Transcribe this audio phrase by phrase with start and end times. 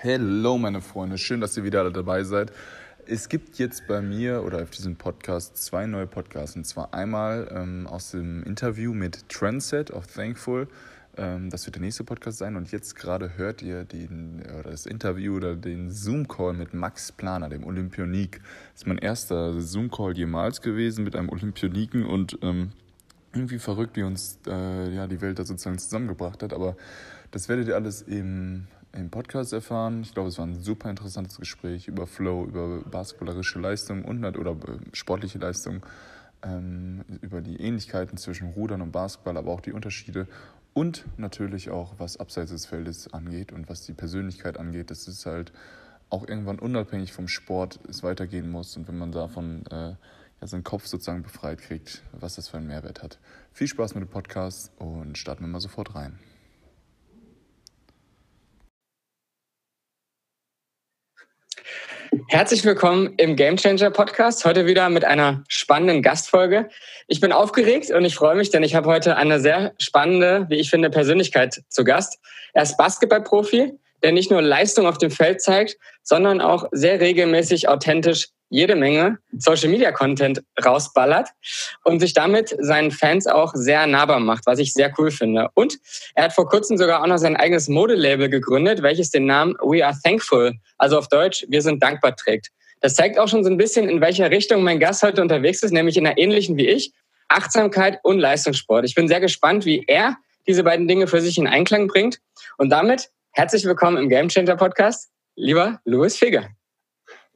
[0.00, 2.52] Hello, meine Freunde, schön, dass ihr wieder dabei seid.
[3.06, 6.54] Es gibt jetzt bei mir oder auf diesem Podcast zwei neue Podcasts.
[6.54, 10.68] Und zwar einmal ähm, aus dem Interview mit Trendset of Thankful.
[11.16, 12.54] Ähm, das wird der nächste Podcast sein.
[12.54, 17.48] Und jetzt gerade hört ihr den, oder das Interview oder den Zoom-Call mit Max Planer,
[17.48, 18.40] dem Olympionik.
[18.74, 22.70] Das ist mein erster Zoom-Call jemals gewesen mit einem Olympioniken und ähm,
[23.32, 26.52] irgendwie verrückt, wie uns äh, ja, die Welt da sozusagen zusammengebracht hat.
[26.52, 26.76] Aber
[27.32, 30.02] das werdet ihr alles im im Podcast erfahren.
[30.02, 34.52] Ich glaube, es war ein super interessantes Gespräch über Flow, über basketballerische Leistung und oder
[34.52, 35.84] äh, sportliche Leistung,
[36.42, 40.26] ähm, über die Ähnlichkeiten zwischen Rudern und Basketball, aber auch die Unterschiede
[40.74, 44.90] und natürlich auch, was abseits des Feldes angeht und was die Persönlichkeit angeht.
[44.90, 45.52] Das ist halt
[46.10, 49.94] auch irgendwann unabhängig vom Sport es weitergehen muss und wenn man davon äh,
[50.40, 53.18] ja, seinen Kopf sozusagen befreit kriegt, was das für einen Mehrwert hat.
[53.52, 56.18] Viel Spaß mit dem Podcast und starten wir mal sofort rein.
[62.26, 64.44] Herzlich willkommen im Gamechanger Podcast.
[64.44, 66.68] Heute wieder mit einer spannenden Gastfolge.
[67.06, 70.56] Ich bin aufgeregt und ich freue mich, denn ich habe heute eine sehr spannende, wie
[70.56, 72.18] ich finde, Persönlichkeit zu Gast.
[72.54, 77.68] Er ist Basketballprofi, der nicht nur Leistung auf dem Feld zeigt, sondern auch sehr regelmäßig
[77.68, 81.28] authentisch jede Menge Social Media Content rausballert
[81.84, 85.48] und sich damit seinen Fans auch sehr nahbar macht, was ich sehr cool finde.
[85.54, 85.78] Und
[86.14, 89.84] er hat vor kurzem sogar auch noch sein eigenes Modelabel gegründet, welches den Namen We
[89.84, 92.48] Are Thankful, also auf Deutsch, wir sind dankbar trägt.
[92.80, 95.72] Das zeigt auch schon so ein bisschen, in welcher Richtung mein Gast heute unterwegs ist,
[95.72, 96.92] nämlich in einer ähnlichen wie ich,
[97.28, 98.84] Achtsamkeit und Leistungssport.
[98.84, 102.20] Ich bin sehr gespannt, wie er diese beiden Dinge für sich in Einklang bringt.
[102.56, 106.57] Und damit herzlich willkommen im Game Changer Podcast, lieber Louis Feger.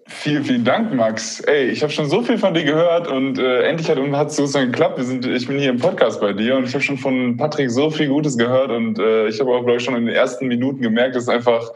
[0.07, 1.41] Vielen, vielen Dank, Max.
[1.41, 4.73] Ey, ich habe schon so viel von dir gehört und äh, endlich hat es sozusagen
[4.73, 4.99] geklappt.
[4.99, 7.71] Wir sind, ich bin hier im Podcast bei dir und ich habe schon von Patrick
[7.71, 10.49] so viel Gutes gehört und äh, ich habe auch, glaube ich, schon in den ersten
[10.49, 11.73] Minuten gemerkt, dass einfach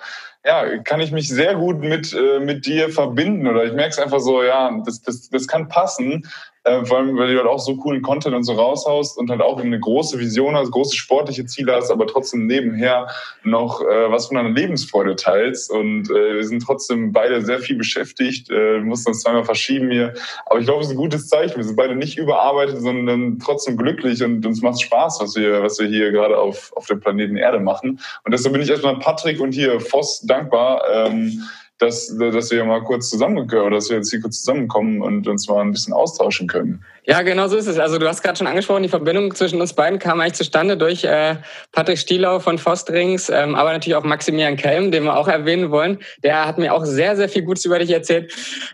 [0.46, 3.98] ja, kann ich mich sehr gut mit, äh, mit dir verbinden oder ich merke es
[3.98, 6.24] einfach so, ja, das, das, das kann passen
[6.67, 9.40] äh, vor allem, weil du halt auch so coolen Content und so raushaust und halt
[9.40, 13.08] auch eine große Vision hast, große sportliche Ziele hast, aber trotzdem nebenher
[13.45, 15.70] noch äh, was von deiner Lebensfreude teilst.
[15.70, 20.14] Und äh, wir sind trotzdem beide sehr viel beschäftigt, äh, mussten uns zweimal verschieben hier.
[20.46, 21.57] Aber ich glaube, es ist ein gutes Zeichen.
[21.57, 25.79] Wir sind beide nicht überarbeitet, sondern trotzdem glücklich und uns macht Spaß, was wir, was
[25.79, 28.01] wir hier gerade auf, auf dem Planeten Erde machen.
[28.24, 30.83] Und deshalb bin ich erstmal Patrick und hier Voss dankbar.
[30.92, 31.42] Ähm,
[31.79, 35.47] dass, dass wir mal kurz zusammengehören oder dass wir jetzt hier kurz zusammenkommen und uns
[35.48, 36.83] mal ein bisschen austauschen können.
[37.05, 37.79] Ja, genau so ist es.
[37.79, 41.05] Also du hast gerade schon angesprochen, die Verbindung zwischen uns beiden kam eigentlich zustande durch
[41.05, 41.37] äh,
[41.73, 45.98] Patrick Stielau von Fostrings, ähm, aber natürlich auch Maximilian Kelm, den wir auch erwähnen wollen.
[46.23, 48.33] Der hat mir auch sehr, sehr viel Gutes über dich erzählt.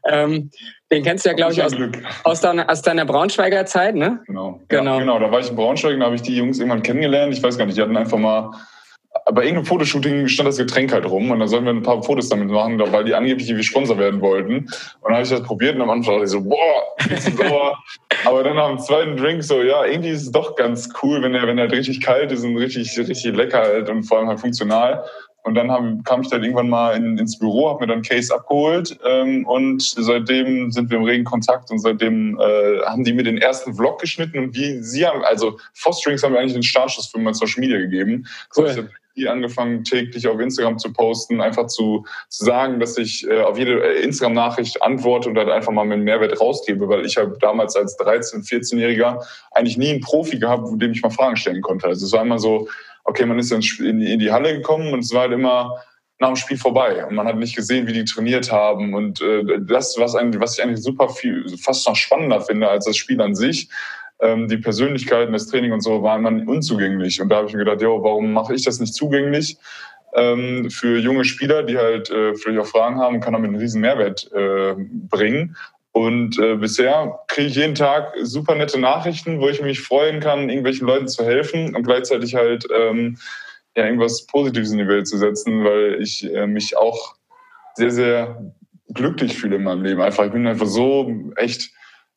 [0.09, 0.51] Ähm,
[0.93, 1.73] den kennst du ja, glaube ich, aus,
[2.23, 4.21] aus, deiner, aus deiner Braunschweiger Zeit, ne?
[4.27, 4.61] Genau.
[4.69, 4.95] Genau.
[4.95, 7.33] Ja, genau, da war ich in Braunschweig und da habe ich die Jungs irgendwann kennengelernt.
[7.33, 8.51] Ich weiß gar nicht, die hatten einfach mal
[9.27, 12.29] bei irgendeinem Fotoshooting stand das Getränk halt rum und da sollten wir ein paar Fotos
[12.29, 14.57] damit machen, weil die angeblich irgendwie Sponsor werden wollten.
[14.57, 14.69] Und
[15.05, 16.83] dann habe ich das probiert und am Anfang dachte ich so, boah,
[17.19, 17.79] sauer.
[18.25, 21.47] Aber dann am zweiten Drink so, ja, irgendwie ist es doch ganz cool, wenn er,
[21.47, 24.41] wenn er halt richtig kalt ist und richtig, richtig lecker halt und vor allem halt
[24.41, 25.05] funktional.
[25.45, 28.33] Und dann haben, kam ich dann irgendwann mal in, ins Büro, habe mir dann Case
[28.33, 33.25] abgeholt ähm, und seitdem sind wir im regen Kontakt und seitdem äh, haben die mir
[33.25, 37.09] den ersten Vlog geschnitten und wie sie haben, also Fosterings haben wir eigentlich den Startschuss
[37.09, 38.25] für mein Social Media gegeben.
[38.57, 38.69] Cool.
[38.69, 38.83] So,
[39.17, 43.59] habe angefangen täglich auf Instagram zu posten, einfach zu, zu sagen, dass ich äh, auf
[43.59, 47.77] jede äh, Instagram-Nachricht antworte und dann einfach mal meinen Mehrwert rausgebe, weil ich habe damals
[47.77, 49.23] als 13-, 14-Jähriger
[49.53, 51.87] eigentlich nie einen Profi gehabt, dem ich mal Fragen stellen konnte.
[51.87, 52.69] Also es war immer so,
[53.05, 55.77] okay, man ist dann in die Halle gekommen und es war halt immer
[56.23, 59.43] nach dem Spiel vorbei und man hat nicht gesehen, wie die trainiert haben und äh,
[59.61, 63.21] das, was, eigentlich, was ich eigentlich super viel, fast noch spannender finde als das Spiel
[63.21, 63.69] an sich,
[64.23, 67.65] ähm, die Persönlichkeiten, das Training und so waren man unzugänglich und da habe ich mir
[67.65, 69.59] gedacht, jo, warum mache ich das nicht zugänglich?
[70.15, 73.81] Ähm, für junge Spieler, die halt äh, vielleicht auch Fragen haben, kann damit einen riesen
[73.81, 75.57] Mehrwert äh, bringen.
[75.93, 80.49] Und äh, bisher kriege ich jeden Tag super nette Nachrichten, wo ich mich freuen kann,
[80.49, 83.19] irgendwelchen Leuten zu helfen und gleichzeitig halt ähm,
[83.77, 87.15] ja, irgendwas Positives in die Welt zu setzen, weil ich äh, mich auch
[87.75, 88.53] sehr, sehr
[88.93, 90.01] glücklich fühle in meinem Leben.
[90.01, 91.71] Einfach, ich bin einfach so echt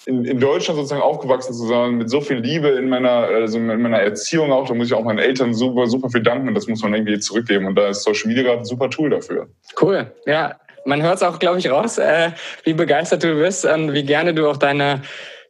[0.06, 3.81] in, in Deutschland sozusagen aufgewachsen zu sein, mit so viel Liebe in meiner, also in
[3.81, 6.68] meiner Erziehung auch, da muss ich auch meinen Eltern super, super viel danken und das
[6.68, 7.65] muss man irgendwie zurückgeben.
[7.65, 9.47] Und da ist Social Media gerade ein super Tool dafür.
[9.81, 10.56] Cool, ja
[10.86, 12.31] man hört es auch, glaube ich, raus, äh,
[12.63, 15.01] wie begeistert du bist und wie gerne du auch deine,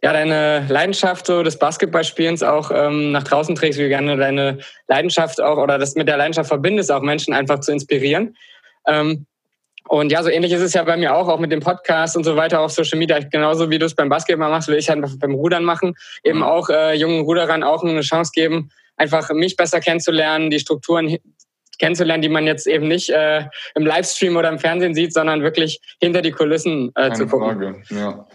[0.01, 5.41] ja, deine Leidenschaft so des Basketballspielens auch ähm, nach draußen trägst, wie gerne deine Leidenschaft
[5.41, 8.35] auch oder das mit der Leidenschaft verbindest, auch Menschen einfach zu inspirieren.
[8.87, 9.25] Ähm,
[9.87, 12.23] und ja, so ähnlich ist es ja bei mir auch, auch mit dem Podcast und
[12.23, 13.19] so weiter auf Social Media.
[13.19, 15.95] Genauso wie du es beim Basketball machst, will ich halt beim Rudern machen.
[16.23, 16.43] Eben mhm.
[16.43, 21.17] auch äh, jungen Ruderern auch eine Chance geben, einfach mich besser kennenzulernen, die Strukturen
[21.77, 23.45] kennenzulernen, die man jetzt eben nicht äh,
[23.75, 27.47] im Livestream oder im Fernsehen sieht, sondern wirklich hinter die Kulissen äh, zu gucken.
[27.47, 28.25] Frage, ja.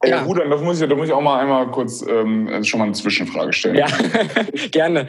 [0.00, 0.22] Ey, ja.
[0.22, 2.94] Rudern, da muss, ich, da muss ich auch mal einmal kurz ähm, schon mal eine
[2.94, 3.76] Zwischenfrage stellen.
[3.76, 3.86] Ja,
[4.70, 5.08] gerne.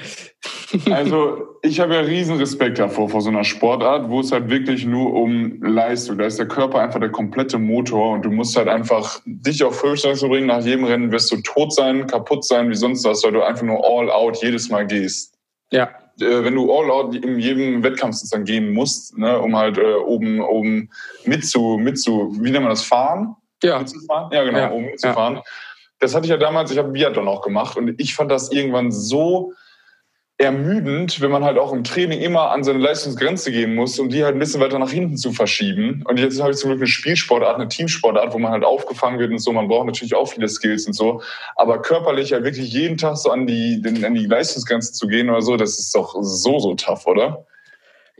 [0.89, 4.86] also, ich habe ja riesen Respekt davor, vor so einer Sportart, wo es halt wirklich
[4.86, 6.18] nur um Leistung.
[6.18, 9.83] Da ist der Körper einfach der komplette Motor und du musst halt einfach dich auf
[9.83, 10.47] Höchstleistung bringen.
[10.47, 13.63] Nach jedem Rennen wirst du tot sein, kaputt sein, wie sonst was, weil du einfach
[13.63, 15.36] nur all out jedes Mal gehst.
[15.71, 15.89] Ja.
[16.19, 19.94] Äh, wenn du all out in jedem Wettkampf sozusagen gehen musst, ne, um halt äh,
[19.94, 20.89] oben, oben
[21.25, 23.36] mit zu, mit zu, wie nennt man das, fahren?
[23.64, 23.80] Ja.
[23.80, 24.32] Mitzufahren?
[24.32, 24.68] Ja, genau, ja.
[24.70, 25.36] um mitzufahren.
[25.36, 25.44] Ja.
[26.00, 28.92] Das hatte ich ja damals, ich habe Biathlon auch gemacht und ich fand das irgendwann
[28.92, 29.54] so
[30.40, 34.24] ermüdend, wenn man halt auch im Training immer an seine Leistungsgrenze gehen muss, um die
[34.24, 36.02] halt ein bisschen weiter nach hinten zu verschieben.
[36.08, 39.32] Und jetzt habe ich zum Glück eine Spielsportart, eine Teamsportart, wo man halt aufgefangen wird
[39.32, 39.52] und so.
[39.52, 41.22] Man braucht natürlich auch viele Skills und so.
[41.58, 45.42] Aber körperlich halt wirklich jeden Tag so an die, an die Leistungsgrenze zu gehen oder
[45.42, 47.46] so, das ist doch so, so tough, oder?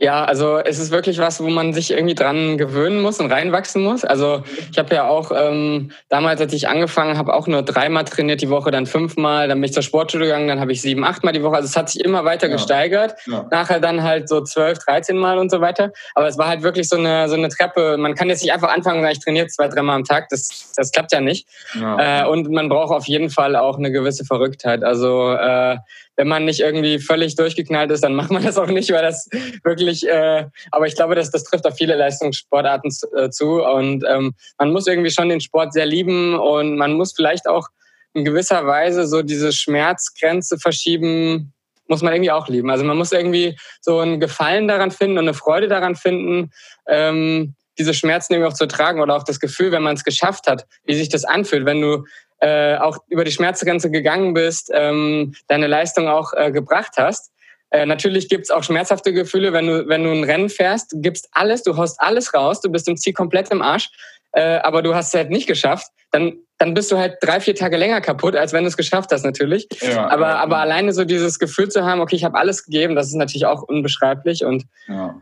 [0.02, 3.82] Ja, also es ist wirklich was, wo man sich irgendwie dran gewöhnen muss und reinwachsen
[3.82, 4.02] muss.
[4.02, 4.42] Also
[4.72, 8.48] ich habe ja auch ähm, damals, als ich angefangen habe, auch nur dreimal trainiert die
[8.48, 11.42] Woche, dann fünfmal, dann bin ich zur Sportschule gegangen, dann habe ich sieben, achtmal die
[11.42, 11.56] Woche.
[11.56, 12.54] Also es hat sich immer weiter ja.
[12.54, 13.14] gesteigert.
[13.26, 13.46] Ja.
[13.50, 15.92] Nachher dann halt so zwölf, dreizehn Mal und so weiter.
[16.14, 17.98] Aber es war halt wirklich so eine so eine Treppe.
[17.98, 20.30] Man kann jetzt nicht einfach anfangen und sagen, ich trainiere zwei, dreimal am Tag.
[20.30, 21.46] Das das klappt ja nicht.
[21.78, 22.22] Ja.
[22.22, 24.82] Äh, und man braucht auf jeden Fall auch eine gewisse Verrücktheit.
[24.82, 25.76] Also äh,
[26.16, 29.28] wenn man nicht irgendwie völlig durchgeknallt ist, dann macht man das auch nicht, weil das
[29.64, 34.34] wirklich, äh, aber ich glaube, das, das trifft auf viele Leistungssportarten äh, zu und ähm,
[34.58, 37.68] man muss irgendwie schon den Sport sehr lieben und man muss vielleicht auch
[38.12, 41.52] in gewisser Weise so diese Schmerzgrenze verschieben,
[41.86, 42.70] muss man irgendwie auch lieben.
[42.70, 46.50] Also man muss irgendwie so einen Gefallen daran finden und eine Freude daran finden,
[46.86, 50.46] ähm, diese Schmerzen irgendwie auch zu tragen oder auch das Gefühl, wenn man es geschafft
[50.46, 52.04] hat, wie sich das anfühlt, wenn du
[52.40, 57.32] äh, auch über die Schmerzgrenze gegangen bist, ähm, deine Leistung auch äh, gebracht hast.
[57.70, 61.62] Äh, natürlich gibt's auch schmerzhafte Gefühle, wenn du, wenn du ein Rennen fährst, gibst alles,
[61.62, 63.90] du haust alles raus, du bist im Ziel komplett im Arsch,
[64.32, 67.54] äh, aber du hast es halt nicht geschafft, dann dann bist du halt drei, vier
[67.54, 69.66] Tage länger kaputt, als wenn du es geschafft hast natürlich.
[69.80, 70.60] Ja, aber, ja, aber ja.
[70.60, 73.62] alleine so dieses Gefühl zu haben, okay, ich habe alles gegeben, das ist natürlich auch
[73.62, 74.44] unbeschreiblich.
[74.44, 74.64] Und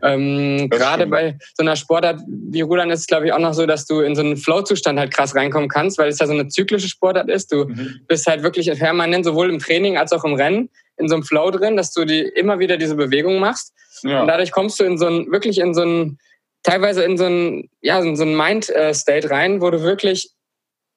[0.03, 3.65] ähm, gerade bei so einer Sportart wie Rudern ist es, glaube ich, auch noch so,
[3.65, 6.49] dass du in so einen Flow-Zustand halt krass reinkommen kannst, weil es ja so eine
[6.49, 7.53] zyklische Sportart ist.
[7.53, 8.01] Du mhm.
[8.09, 11.51] bist halt wirklich permanent sowohl im Training als auch im Rennen in so einem Flow
[11.51, 13.73] drin, dass du die immer wieder diese Bewegung machst.
[14.03, 16.17] Und dadurch kommst du in so ein, wirklich in so ein,
[16.63, 20.33] teilweise in so ein, ja, in so ein Mind-State rein, wo du wirklich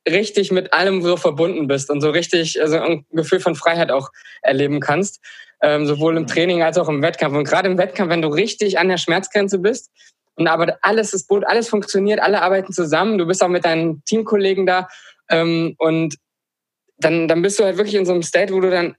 [0.08, 4.10] richtig mit allem so verbunden bist und so richtig also ein Gefühl von Freiheit auch
[4.42, 5.20] erleben kannst,
[5.62, 7.36] ähm, sowohl im Training als auch im Wettkampf.
[7.36, 9.90] Und gerade im Wettkampf, wenn du richtig an der Schmerzgrenze bist
[10.34, 14.02] und aber alles ist Boot, alles funktioniert, alle arbeiten zusammen, du bist auch mit deinen
[14.04, 14.88] Teamkollegen da
[15.30, 16.16] ähm, und
[16.98, 18.96] dann, dann bist du halt wirklich in so einem State, wo du dann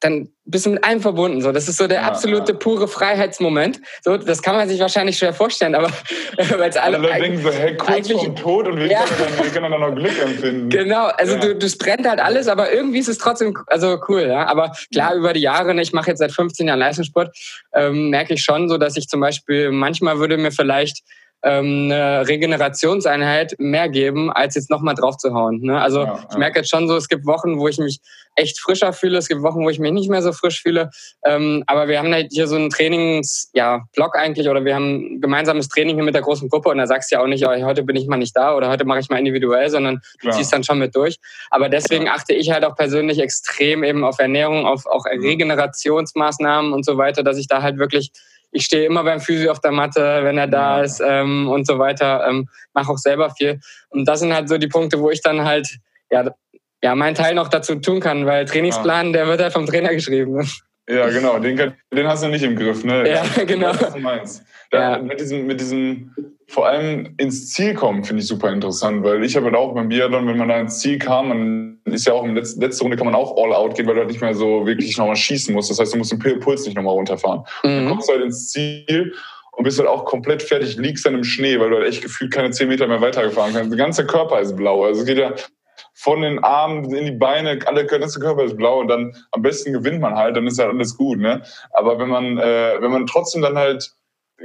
[0.00, 1.42] dann bist du mit allem verbunden.
[1.42, 2.58] So, das ist so der ja, absolute ja.
[2.58, 3.80] pure Freiheitsmoment.
[4.02, 5.90] So, das kann man sich wahrscheinlich schwer vorstellen, aber
[6.58, 9.04] weil es alle, alle denken so, hey, kurz eigentlich, vorm Tod und wir, ja.
[9.04, 10.68] können dann, wir können dann noch Glück empfinden.
[10.70, 14.22] Genau, also du, du brennt halt alles, aber irgendwie ist es trotzdem also cool.
[14.22, 17.36] Ja, aber klar über die Jahre, ne, ich mache jetzt seit 15 Jahren Leistungssport,
[17.74, 21.04] ähm, merke ich schon so, dass ich zum Beispiel manchmal würde mir vielleicht
[21.42, 25.60] ähm, eine Regenerationseinheit mehr geben, als jetzt nochmal drauf zu hauen.
[25.62, 25.80] Ne?
[25.80, 28.00] Also ja, ich merke jetzt schon so, es gibt Wochen, wo ich mich
[28.36, 30.90] echt frischer fühle, es gibt Wochen, wo ich mich nicht mehr so frisch fühle.
[31.24, 35.16] Ähm, aber wir haben halt hier so einen Trainings, ja, Block eigentlich oder wir haben
[35.16, 37.44] ein gemeinsames Training hier mit der großen Gruppe und da sagst du ja auch nicht,
[37.44, 40.52] heute bin ich mal nicht da oder heute mache ich mal individuell, sondern du ziehst
[40.52, 41.16] dann schon mit durch.
[41.50, 46.84] Aber deswegen achte ich halt auch persönlich extrem eben auf Ernährung, auf auch Regenerationsmaßnahmen und
[46.84, 48.12] so weiter, dass ich da halt wirklich
[48.52, 51.78] ich stehe immer beim Physio auf der Matte, wenn er da ist ähm, und so
[51.78, 52.26] weiter.
[52.28, 53.60] Ähm, Mache auch selber viel.
[53.90, 55.68] Und das sind halt so die Punkte, wo ich dann halt
[56.10, 56.24] ja,
[56.82, 60.48] ja meinen Teil noch dazu tun kann, weil Trainingsplan, der wird halt vom Trainer geschrieben.
[60.90, 61.56] Ja, genau, den,
[61.92, 63.08] den hast du nicht im Griff, ne?
[63.08, 63.68] Ja, genau.
[63.68, 64.44] Was du meinst.
[64.70, 64.98] Da, ja.
[64.98, 66.14] Mit diesem, mit diesem
[66.48, 69.88] vor allem ins Ziel kommen, finde ich super interessant, weil ich habe halt auch beim
[69.88, 72.96] Biathlon, wenn man da ins Ziel kam, man ist ja auch in letzter letzte Runde
[72.96, 75.54] kann man auch all out gehen, weil du halt nicht mehr so wirklich nochmal schießen
[75.54, 75.70] musst.
[75.70, 77.40] Das heißt, du musst den Puls nicht nochmal runterfahren.
[77.62, 77.68] Mhm.
[77.68, 79.14] Dann kommst du halt ins Ziel
[79.52, 82.32] und bist halt auch komplett fertig, liegst dann im Schnee, weil du halt echt gefühlt
[82.32, 83.70] keine zehn Meter mehr weitergefahren kannst.
[83.70, 84.84] Der ganze Körper ist blau.
[84.84, 85.34] Also es geht ja
[86.00, 89.74] von den Armen in die Beine, alle ganze Körper ist blau und dann am besten
[89.74, 91.18] gewinnt man halt, dann ist halt alles gut.
[91.18, 91.42] Ne?
[91.72, 93.92] Aber wenn man, äh, wenn man trotzdem dann halt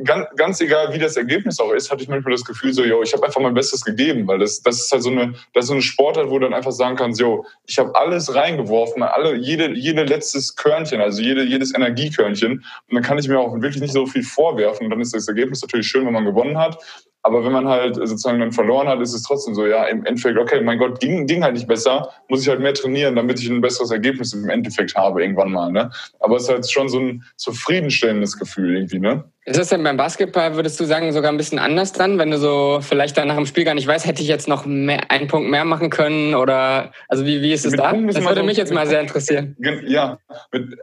[0.04, 3.02] ganz, ganz egal, wie das Ergebnis auch ist, hatte ich manchmal das Gefühl so, yo,
[3.02, 5.68] ich habe einfach mein Bestes gegeben, weil das, das ist halt so eine, das ist
[5.68, 9.36] so eine Sportart, wo du dann einfach sagen kannst, yo, ich habe alles reingeworfen, alle,
[9.36, 12.52] jede, jede letztes Körnchen, also jede, jedes Energiekörnchen.
[12.52, 14.86] Und dann kann ich mir auch wirklich nicht so viel vorwerfen.
[14.86, 16.78] Und dann ist das Ergebnis natürlich schön, wenn man gewonnen hat.
[17.26, 20.38] Aber wenn man halt sozusagen dann verloren hat, ist es trotzdem so, ja, im Endeffekt,
[20.38, 23.50] okay, mein Gott, ging, ging halt nicht besser, muss ich halt mehr trainieren, damit ich
[23.50, 25.72] ein besseres Ergebnis im Endeffekt habe irgendwann mal.
[25.72, 25.90] Ne?
[26.20, 29.24] Aber es ist halt schon so ein zufriedenstellendes Gefühl irgendwie, ne?
[29.48, 32.40] Ist das denn beim Basketball, würdest du sagen, sogar ein bisschen anders dran, wenn du
[32.40, 35.28] so vielleicht dann nach dem Spiel gar nicht weißt, hätte ich jetzt noch mehr, einen
[35.28, 37.94] Punkt mehr machen können oder also wie, wie ist es da?
[37.94, 39.56] Das würde mich jetzt mal sehr interessieren.
[39.86, 40.18] Ja,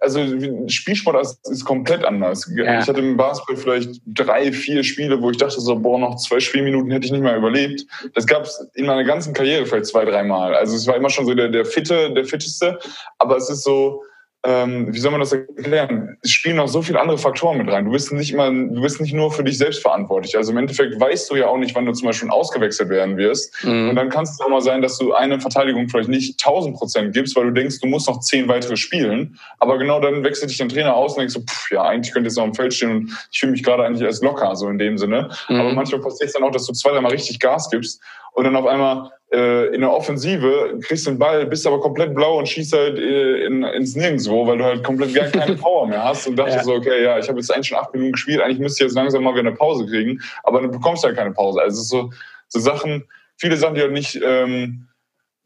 [0.01, 0.21] also
[0.69, 2.49] Spielsport ist, ist komplett anders.
[2.55, 2.79] Ja.
[2.79, 6.39] Ich hatte im Basketball vielleicht drei, vier Spiele, wo ich dachte so, boah, noch zwei
[6.39, 7.85] Spielminuten hätte ich nicht mehr überlebt.
[8.15, 10.55] Das gab es in meiner ganzen Karriere vielleicht zwei, dreimal.
[10.55, 12.79] Also es war immer schon so der, der Fitte, der Fitteste,
[13.19, 14.05] aber es ist so,
[14.45, 16.17] ähm, wie soll man das erklären?
[16.21, 17.85] Es spielen noch so viele andere Faktoren mit rein.
[17.85, 20.37] Du bist nicht mal, du bist nicht nur für dich selbst verantwortlich.
[20.37, 23.65] Also im Endeffekt weißt du ja auch nicht, wann du zum Beispiel ausgewechselt werden wirst.
[23.65, 23.91] Mhm.
[23.91, 27.15] Und dann kann es auch mal sein, dass du eine Verteidigung vielleicht nicht 1000 Prozent
[27.15, 29.39] gibst, weil du denkst, du musst noch zehn weitere spielen.
[29.61, 32.29] Aber genau dann wechselt dich dein Trainer aus und denkst so, pff, ja, eigentlich könnte
[32.29, 34.79] jetzt noch im Feld stehen und ich fühle mich gerade eigentlich erst locker, so in
[34.79, 35.31] dem Sinne.
[35.49, 35.61] Mhm.
[35.61, 38.57] Aber manchmal passiert es dann auch, dass du zwei, dreimal richtig Gas gibst und dann
[38.57, 42.49] auf einmal äh, in der Offensive kriegst du den Ball, bist aber komplett blau und
[42.49, 46.27] schießt halt äh, in, ins Nirgendwo, weil du halt komplett gar keine Power mehr hast
[46.27, 46.65] und dachtest ja.
[46.65, 48.97] so, okay, ja, ich habe jetzt eigentlich schon acht Minuten gespielt, eigentlich müsste ich jetzt
[48.97, 51.61] langsam mal wieder eine Pause kriegen, aber du bekommst halt keine Pause.
[51.63, 52.11] Also so,
[52.49, 53.05] so Sachen,
[53.37, 54.21] viele Sachen, die halt nicht...
[54.23, 54.89] Ähm,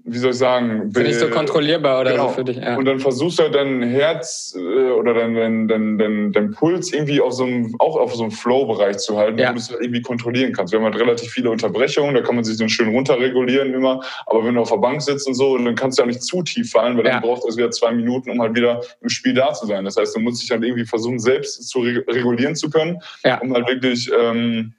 [0.08, 2.28] wie soll ich sagen, Bin nicht so kontrollierbar oder genau.
[2.28, 2.58] so für dich.
[2.58, 2.76] Ja.
[2.76, 6.92] Und dann versuchst du halt dein Herz äh, oder dein, dein, dein, dein, dein Puls
[6.92, 9.48] irgendwie auf so einem, auch auf so einem Flow-Bereich zu halten, ja.
[9.48, 10.72] wo du es halt irgendwie kontrollieren kannst.
[10.72, 14.00] Wir haben halt relativ viele Unterbrechungen, da kann man sich dann schön runterregulieren immer.
[14.26, 16.40] Aber wenn du auf der Bank sitzt und so, dann kannst du ja nicht zu
[16.44, 17.14] tief fallen, weil ja.
[17.14, 19.84] dann braucht es wieder zwei Minuten, um halt wieder im Spiel da zu sein.
[19.84, 23.00] Das heißt, du musst dich halt irgendwie versuchen, selbst zu regulieren zu können,
[23.40, 24.72] um halt wirklich ähm,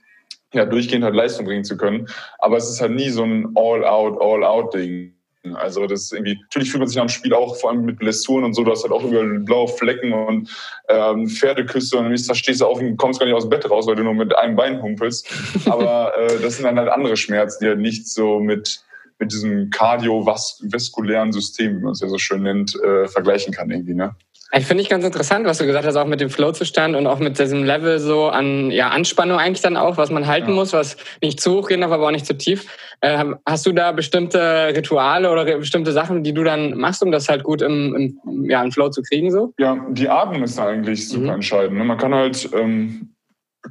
[0.54, 2.08] ja, durchgehend halt Leistung bringen zu können.
[2.40, 5.17] Aber es ist halt nie so ein All-Out, All-Out-Ding.
[5.56, 8.00] Also das ist irgendwie, natürlich fühlt man sich nach dem Spiel auch, vor allem mit
[8.00, 10.50] Blessuren und so, du hast halt auch überall blaue Flecken und
[10.90, 13.88] ähm, Pferdeküsse und da stehst du auf und kommst gar nicht aus dem Bett raus,
[13.88, 15.30] weil du nur mit einem Bein humpelst.
[15.66, 18.82] Aber äh, das sind dann halt andere Schmerzen, die halt nicht so mit,
[19.20, 23.96] mit diesem kardiovaskulären System, wie man es ja so schön nennt, äh, vergleichen kann irgendwie,
[23.96, 24.16] ne?
[24.54, 27.20] Ich finde ich ganz interessant, was du gesagt hast, auch mit dem Flow-Zustand und auch
[27.20, 30.56] mit diesem Level so an ja, Anspannung eigentlich dann auch, was man halten ja.
[30.56, 32.66] muss, was nicht zu hoch gehen darf, aber auch nicht zu tief.
[33.02, 37.28] Äh, hast du da bestimmte Rituale oder bestimmte Sachen, die du dann machst, um das
[37.28, 39.32] halt gut im, im, ja, im Flow zu kriegen?
[39.32, 39.54] So?
[39.60, 41.30] Ja, die Atmung ist eigentlich super mhm.
[41.30, 41.78] entscheidend.
[41.78, 41.84] Ne?
[41.84, 43.14] Man kann halt, ähm,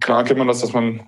[0.00, 1.00] klar kennt man das, dass man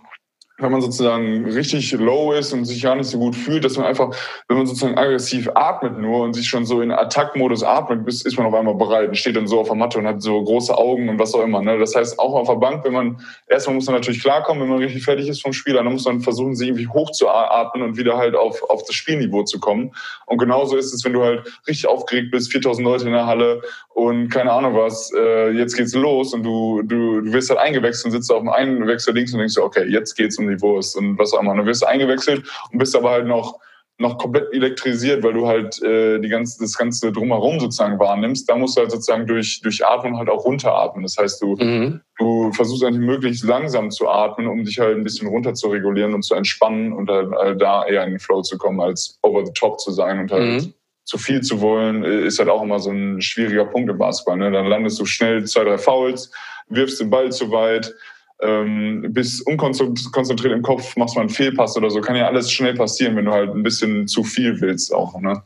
[0.61, 3.87] wenn man sozusagen richtig low ist und sich gar nicht so gut fühlt, dass man
[3.87, 4.11] einfach,
[4.49, 8.37] wenn man sozusagen aggressiv atmet nur und sich schon so in Attack-Modus atmet, ist, ist
[8.37, 10.77] man auf einmal bereit und steht dann so auf der Matte und hat so große
[10.77, 11.63] Augen und was auch immer.
[11.63, 11.79] Ne?
[11.79, 14.79] Das heißt, auch auf der Bank, wenn man, erstmal muss man natürlich klarkommen, wenn man
[14.79, 17.97] richtig fertig ist vom Spiel, dann muss man versuchen, sich irgendwie hoch zu atmen und
[17.97, 19.93] wieder halt auf, auf das Spielniveau zu kommen.
[20.27, 23.63] Und genauso ist es, wenn du halt richtig aufgeregt bist, 4000 Leute in der Halle
[23.95, 28.07] und keine Ahnung was, äh, jetzt geht's los und du, du, du wirst halt eingewechselt
[28.07, 30.97] und sitzt auf dem einen Wechsel links und denkst okay, jetzt geht's um Niveau ist
[30.97, 31.55] und was auch immer.
[31.57, 33.59] Du wirst eingewechselt und bist aber halt noch
[34.01, 38.49] noch komplett elektrisiert, weil du halt äh, die ganze, das Ganze drumherum sozusagen wahrnimmst.
[38.49, 41.03] Da musst du halt sozusagen durch, durch Atmen halt auch runteratmen.
[41.03, 42.01] Das heißt, du, mhm.
[42.17, 46.15] du versuchst eigentlich möglichst langsam zu atmen, um dich halt ein bisschen runter zu regulieren
[46.15, 49.45] und zu entspannen und halt, halt da eher in den Flow zu kommen, als over
[49.45, 50.75] the top zu sein und halt mhm.
[51.05, 54.37] zu viel zu wollen, äh, ist halt auch immer so ein schwieriger Punkt im Basketball.
[54.37, 54.53] Ne?
[54.53, 56.31] Dann landest du schnell zwei, drei Fouls,
[56.69, 57.93] wirfst den Ball zu weit,
[58.41, 62.01] ähm, bist unkonzentriert im Kopf, machst mal einen Fehlpass oder so.
[62.01, 65.19] Kann ja alles schnell passieren, wenn du halt ein bisschen zu viel willst auch.
[65.21, 65.43] Ne?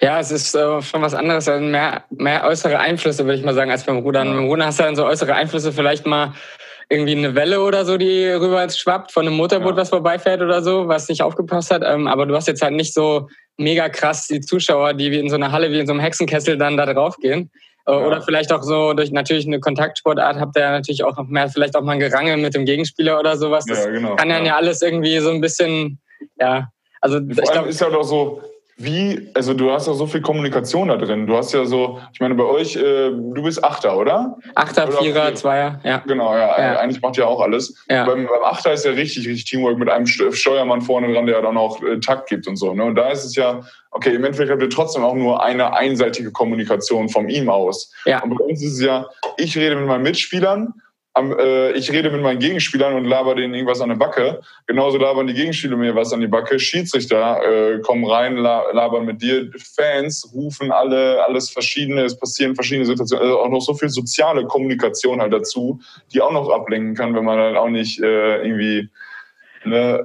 [0.00, 3.54] Ja, es ist äh, schon was anderes, also mehr, mehr äußere Einflüsse, würde ich mal
[3.54, 4.28] sagen, als beim Rudern.
[4.28, 4.34] Ja.
[4.34, 6.32] Beim Rudern hast du dann so äußere Einflüsse, vielleicht mal
[6.88, 9.76] irgendwie eine Welle oder so, die rüber schwappt, von einem Motorboot, ja.
[9.78, 11.82] was vorbeifährt oder so, was nicht aufgepasst hat.
[11.84, 15.30] Ähm, aber du hast jetzt halt nicht so mega krass die Zuschauer, die wie in
[15.30, 17.50] so einer Halle, wie in so einem Hexenkessel dann da drauf gehen.
[17.52, 18.06] Äh, ja.
[18.06, 21.48] Oder vielleicht auch so durch natürlich eine Kontaktsportart habt ihr ja natürlich auch noch mehr,
[21.48, 23.64] vielleicht auch mal ein Gerangel mit dem Gegenspieler oder sowas.
[23.64, 24.16] Das ja, genau.
[24.16, 24.52] kann dann ja.
[24.52, 26.00] ja alles irgendwie so ein bisschen,
[26.38, 26.68] ja.
[27.00, 28.40] Also Vor ich glaube, ist ja doch so,
[28.76, 31.26] wie, also du hast ja so viel Kommunikation da drin.
[31.26, 34.38] Du hast ja so, ich meine, bei euch, äh, du bist Achter, oder?
[34.54, 35.34] Achter, oder Vierer, Vier.
[35.34, 35.98] Zweier, ja.
[36.06, 36.78] Genau, ja, ja.
[36.78, 37.74] Eigentlich macht ihr auch alles.
[37.88, 38.04] Ja.
[38.04, 41.56] Beim, beim, Achter ist ja richtig, richtig Teamwork mit einem Steuermann vorne dran, der dann
[41.56, 42.72] auch äh, Takt gibt und so.
[42.72, 42.84] Ne?
[42.84, 43.60] Und da ist es ja,
[43.90, 47.92] okay, im Endeffekt habt ihr trotzdem auch nur eine einseitige Kommunikation von ihm aus.
[48.06, 48.22] Ja.
[48.22, 50.74] Und bei uns ist es ja, ich rede mit meinen Mitspielern
[51.14, 54.40] am, äh, ich rede mit meinen Gegenspielern und laber denen irgendwas an der Backe.
[54.66, 56.58] Genauso labern die Gegenspieler mir was an die Backe.
[56.58, 59.50] Schiedsrichter äh, kommen rein, labern mit dir.
[59.76, 63.24] Fans rufen alle, alles verschiedene, es passieren verschiedene Situationen.
[63.24, 65.80] Also auch noch so viel soziale Kommunikation halt dazu,
[66.12, 68.88] die auch noch ablenken kann, wenn man dann auch nicht äh, irgendwie
[69.64, 70.04] ne,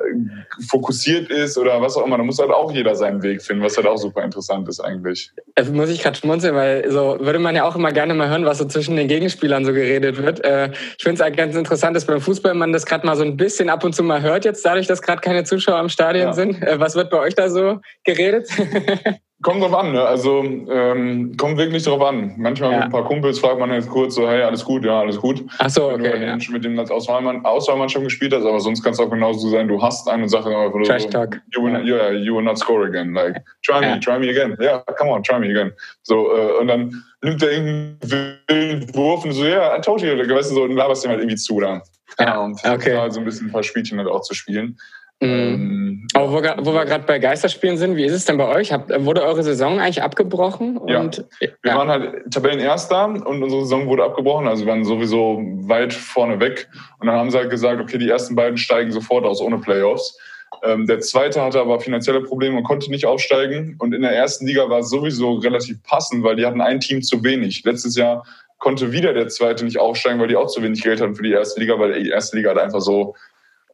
[0.69, 2.17] fokussiert ist oder was auch immer.
[2.17, 5.31] Da muss halt auch jeder seinen Weg finden, was halt auch super interessant ist eigentlich.
[5.55, 8.45] Das muss ich gerade schmunzeln, weil so würde man ja auch immer gerne mal hören,
[8.45, 10.43] was so zwischen den Gegenspielern so geredet wird.
[10.43, 13.23] Äh, ich finde es halt ganz interessant, dass beim Fußball man das gerade mal so
[13.23, 16.27] ein bisschen ab und zu mal hört jetzt, dadurch, dass gerade keine Zuschauer am Stadion
[16.27, 16.33] ja.
[16.33, 16.61] sind.
[16.61, 18.49] Äh, was wird bei euch da so geredet?
[19.43, 20.01] Kommt drauf an, ne?
[20.03, 22.33] Also ähm, kommt wirklich drauf an.
[22.37, 22.77] Manchmal ja.
[22.77, 25.45] mit ein paar Kumpels fragt man jetzt kurz so, hey, alles gut, ja, alles gut.
[25.59, 26.13] Ach so, okay.
[26.13, 26.51] Wenn du ja.
[26.51, 29.79] mit dem als Auswahlmann, Auswahlmannschaft gespielt hast, aber sonst kann es auch genauso sein, du
[29.79, 31.39] hast eine Sache einfach Trash so, Talk.
[31.53, 33.13] You will, yeah, you will not score again.
[33.13, 34.57] Like, try me, try me again.
[34.59, 35.71] Yeah, come on, try me again.
[36.01, 37.99] So, äh, und dann nimmt er irgendeinen
[38.47, 41.11] wilden Wurf und so, ja, yeah, I told you, weißt du, so, und laberst dem
[41.11, 41.83] halt irgendwie zu da.
[42.19, 42.97] Ja, und okay.
[42.97, 44.77] halt so ein bisschen ein paar Spielchen halt auch zu spielen.
[45.19, 45.29] Mhm.
[45.29, 48.71] Ähm, Aber wo, wo wir gerade bei Geisterspielen sind, wie ist es denn bei euch?
[48.71, 50.77] Habt, wurde eure Saison eigentlich abgebrochen?
[50.77, 51.23] Und, ja.
[51.39, 51.77] Wir ja.
[51.77, 54.47] waren halt Tabellenerster und unsere Saison wurde abgebrochen.
[54.47, 56.69] Also wir waren sowieso weit vorne weg.
[56.99, 60.17] Und dann haben sie halt gesagt, okay, die ersten beiden steigen sofort aus ohne Playoffs.
[60.63, 63.75] Ähm, der zweite hatte aber finanzielle Probleme und konnte nicht aufsteigen.
[63.79, 67.01] Und in der ersten Liga war es sowieso relativ passend, weil die hatten ein Team
[67.01, 67.63] zu wenig.
[67.63, 68.25] Letztes Jahr
[68.59, 71.31] konnte wieder der zweite nicht aufsteigen, weil die auch zu wenig Geld hatten für die
[71.31, 73.15] erste Liga, weil die erste Liga hat einfach so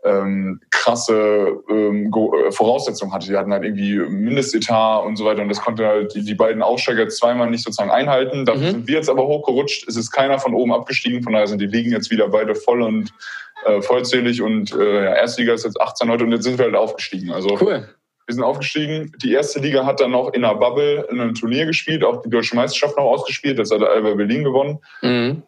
[0.05, 3.27] ähm, krasse ähm, äh, Voraussetzungen hatte.
[3.27, 6.61] Die hatten halt irgendwie Mindestetat und so weiter und das konnte halt die, die beiden
[6.61, 8.45] Aufsteiger zweimal nicht sozusagen einhalten.
[8.45, 8.71] Dafür mhm.
[8.71, 9.87] sind wir jetzt aber hochgerutscht.
[9.87, 12.81] Es ist keiner von oben abgestiegen, von daher sind die Ligen jetzt wieder beide voll
[12.81, 13.13] und
[13.65, 16.75] äh, vollzählig und äh, ja, Erstliga ist jetzt 18 heute und jetzt sind wir halt
[16.75, 17.31] aufgestiegen.
[17.31, 17.87] Also cool.
[18.25, 19.11] Wir sind aufgestiegen.
[19.21, 22.29] Die erste Liga hat dann noch in einer Bubble in einem Turnier gespielt, auch die
[22.29, 23.59] Deutsche Meisterschaft noch ausgespielt.
[23.59, 24.79] Das hat der Alba Berlin gewonnen.
[25.01, 25.43] Mhm.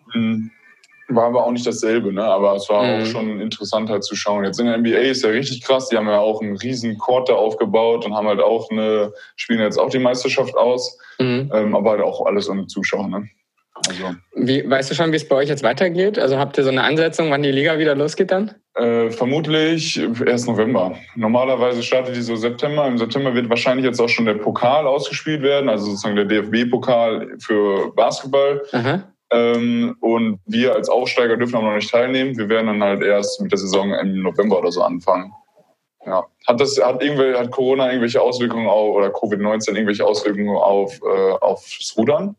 [1.08, 2.24] War aber auch nicht dasselbe, ne?
[2.24, 3.02] aber es war mhm.
[3.02, 4.44] auch schon interessant halt zu schauen.
[4.44, 7.30] Jetzt in der NBA ist ja richtig krass, die haben ja auch einen riesen Court
[7.30, 11.52] da aufgebaut und haben halt auch eine, spielen jetzt auch die Meisterschaft aus, mhm.
[11.54, 13.08] ähm, aber halt auch alles ohne Zuschauer.
[13.08, 13.30] Ne?
[13.88, 14.16] Also.
[14.36, 16.18] Wie, weißt du schon, wie es bei euch jetzt weitergeht?
[16.18, 18.56] Also habt ihr so eine Ansetzung, wann die Liga wieder losgeht dann?
[18.76, 20.96] Äh, vermutlich erst November.
[21.16, 22.88] Normalerweise startet die so September.
[22.88, 27.36] Im September wird wahrscheinlich jetzt auch schon der Pokal ausgespielt werden, also sozusagen der DFB-Pokal
[27.40, 28.64] für Basketball.
[28.72, 29.04] Aha.
[29.32, 32.38] Ähm, und wir als Aufsteiger dürfen aber noch nicht teilnehmen.
[32.38, 35.32] Wir werden dann halt erst mit der Saison im November oder so anfangen.
[36.06, 36.24] Ja.
[36.48, 41.32] Hat, das, hat, irgendwelche, hat Corona irgendwelche Auswirkungen auf, oder Covid-19 irgendwelche Auswirkungen auf, äh,
[41.42, 42.36] aufs Rudern?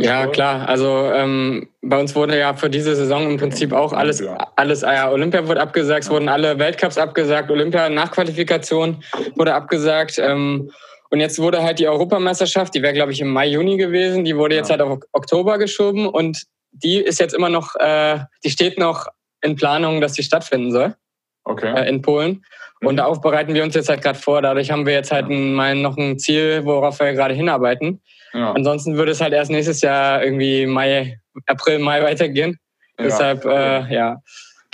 [0.00, 0.34] Ja, Sport?
[0.34, 0.68] klar.
[0.68, 4.22] Also ähm, bei uns wurde ja für diese Saison im Prinzip auch alles,
[4.56, 9.02] alles ja, Olympia wurde abgesagt, es wurden alle Weltcups abgesagt, Olympia-Nachqualifikation
[9.36, 10.18] wurde abgesagt.
[10.18, 10.70] Ähm,
[11.14, 14.36] und jetzt wurde halt die Europameisterschaft, die wäre, glaube ich, im Mai, Juni gewesen, die
[14.36, 14.72] wurde jetzt ja.
[14.76, 19.06] halt auf Oktober geschoben und die ist jetzt immer noch, äh, die steht noch
[19.40, 20.96] in Planung, dass die stattfinden soll.
[21.44, 21.72] Okay.
[21.72, 22.44] Äh, in Polen.
[22.80, 22.88] Mhm.
[22.88, 24.42] Und darauf bereiten wir uns jetzt halt gerade vor.
[24.42, 28.02] Dadurch haben wir jetzt halt ein, mal noch ein Ziel, worauf wir gerade hinarbeiten.
[28.32, 28.50] Ja.
[28.50, 32.58] Ansonsten würde es halt erst nächstes Jahr irgendwie Mai, April, Mai weitergehen.
[32.98, 33.04] Ja.
[33.04, 34.20] Deshalb, äh, ja.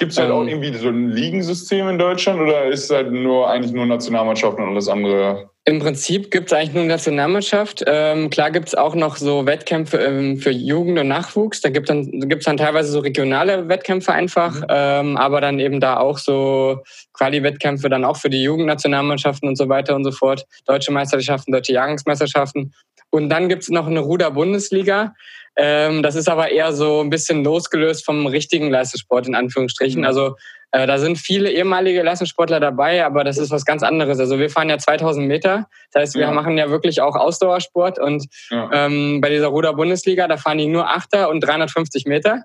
[0.00, 3.12] Gibt es halt ähm, auch irgendwie so ein Ligensystem in Deutschland oder ist es halt
[3.12, 7.84] nur eigentlich nur Nationalmannschaften und alles andere im Prinzip gibt es eigentlich nur Nationalmannschaft.
[7.86, 11.60] Ähm, klar gibt es auch noch so Wettkämpfe ähm, für Jugend und Nachwuchs.
[11.60, 14.66] Da gibt es dann, gibt's dann teilweise so regionale Wettkämpfe einfach, mhm.
[14.70, 16.80] ähm, aber dann eben da auch so
[17.12, 20.46] Quali-Wettkämpfe dann auch für die Jugendnationalmannschaften und so weiter und so fort.
[20.66, 22.72] Deutsche Meisterschaften, deutsche Jahrgangsmeisterschaften.
[23.10, 25.14] Und dann gibt es noch eine Ruder-Bundesliga.
[25.56, 30.00] Ähm, das ist aber eher so ein bisschen losgelöst vom richtigen Leistungssport in Anführungsstrichen.
[30.00, 30.06] Mhm.
[30.06, 30.36] Also
[30.72, 34.20] äh, da sind viele ehemalige Leistungssportler dabei, aber das ist was ganz anderes.
[34.20, 35.66] Also wir fahren ja 2000 Meter.
[35.92, 36.30] Das heißt, wir ja.
[36.30, 37.98] machen ja wirklich auch Ausdauersport.
[37.98, 38.70] Und ja.
[38.72, 42.44] ähm, bei dieser Ruder-Bundesliga, da fahren die nur Achter und 350 Meter.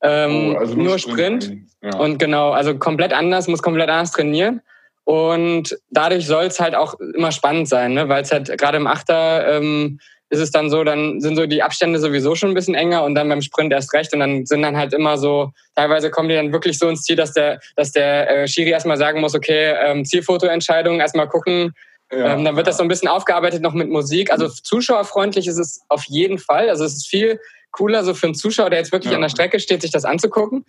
[0.00, 1.44] Ähm, oh, also nur, nur Sprint.
[1.44, 1.68] Sprint.
[1.82, 1.98] Ja.
[1.98, 4.62] Und genau, also komplett anders, muss komplett anders trainieren.
[5.04, 8.08] Und dadurch soll es halt auch immer spannend sein, ne?
[8.08, 10.00] weil es halt gerade im Achter ähm,
[10.30, 13.14] ist es dann so, dann sind so die Abstände sowieso schon ein bisschen enger und
[13.14, 16.34] dann beim Sprint erst recht und dann sind dann halt immer so, teilweise kommen die
[16.34, 19.74] dann wirklich so ins Ziel, dass der, dass der äh, Schiri erstmal sagen muss, okay,
[19.84, 21.72] ähm, Zielfotoentscheidung, erstmal gucken,
[22.10, 24.30] ja, ähm, dann wird das so ein bisschen aufgearbeitet noch mit Musik.
[24.30, 26.70] Also zuschauerfreundlich ist es auf jeden Fall.
[26.70, 27.38] Also es ist viel
[27.70, 29.16] cooler so für einen Zuschauer, der jetzt wirklich ja.
[29.16, 30.64] an der Strecke steht, sich das anzugucken.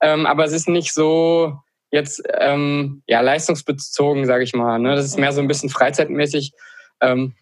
[0.00, 1.54] Ähm, aber es ist nicht so
[1.90, 4.78] jetzt ähm, ja leistungsbezogen, sage ich mal.
[4.78, 4.94] Ne?
[4.94, 6.52] Das ist mehr so ein bisschen freizeitmäßig.
[7.00, 7.34] Ähm,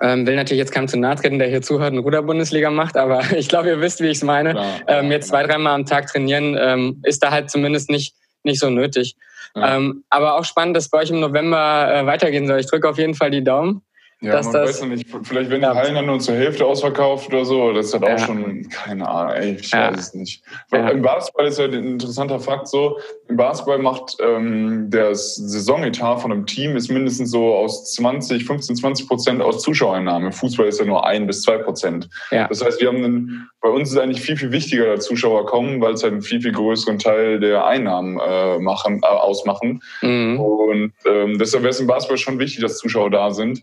[0.00, 3.22] ähm, will natürlich jetzt keinem zu nahe treten, der hier zuhört und Ruder-Bundesliga macht, aber
[3.36, 4.52] ich glaube, ihr wisst, wie ich es meine.
[4.52, 8.60] Klar, ähm, jetzt zwei, dreimal am Tag trainieren ähm, ist da halt zumindest nicht, nicht
[8.60, 9.16] so nötig.
[9.54, 9.76] Ja.
[9.76, 12.60] Ähm, aber auch spannend, dass bei euch im November äh, weitergehen soll.
[12.60, 13.82] Ich drücke auf jeden Fall die Daumen.
[14.20, 15.06] Ja, dass man das, weiß noch nicht.
[15.22, 17.72] Vielleicht werden die Hallen dann nur zur Hälfte ausverkauft oder so.
[17.72, 18.14] Das ist halt Ja.
[18.16, 19.92] auch schon, keine Ahnung, ey, ich Ja.
[19.92, 20.42] weiß es nicht.
[20.72, 20.88] Ja.
[20.88, 26.32] Im Basketball ist halt ein interessanter Fakt so, im Basketball macht ähm, der Saisonetat von
[26.32, 30.26] einem Team ist mindestens so aus 20, 15, 20 Prozent aus Zuschauereinnahmen.
[30.26, 32.08] Im Fußball ist ja nur ein bis zwei Prozent.
[32.32, 32.48] Ja.
[32.48, 35.80] Das heißt, wir haben einen, bei uns ist eigentlich viel, viel wichtiger, dass Zuschauer kommen,
[35.80, 39.80] weil es halt einen viel, viel größeren Teil der Einnahmen äh, machen, äh, ausmachen.
[40.02, 40.40] Mhm.
[40.40, 43.62] Und ähm, deshalb wäre es im Basketball schon wichtig, dass Zuschauer da sind.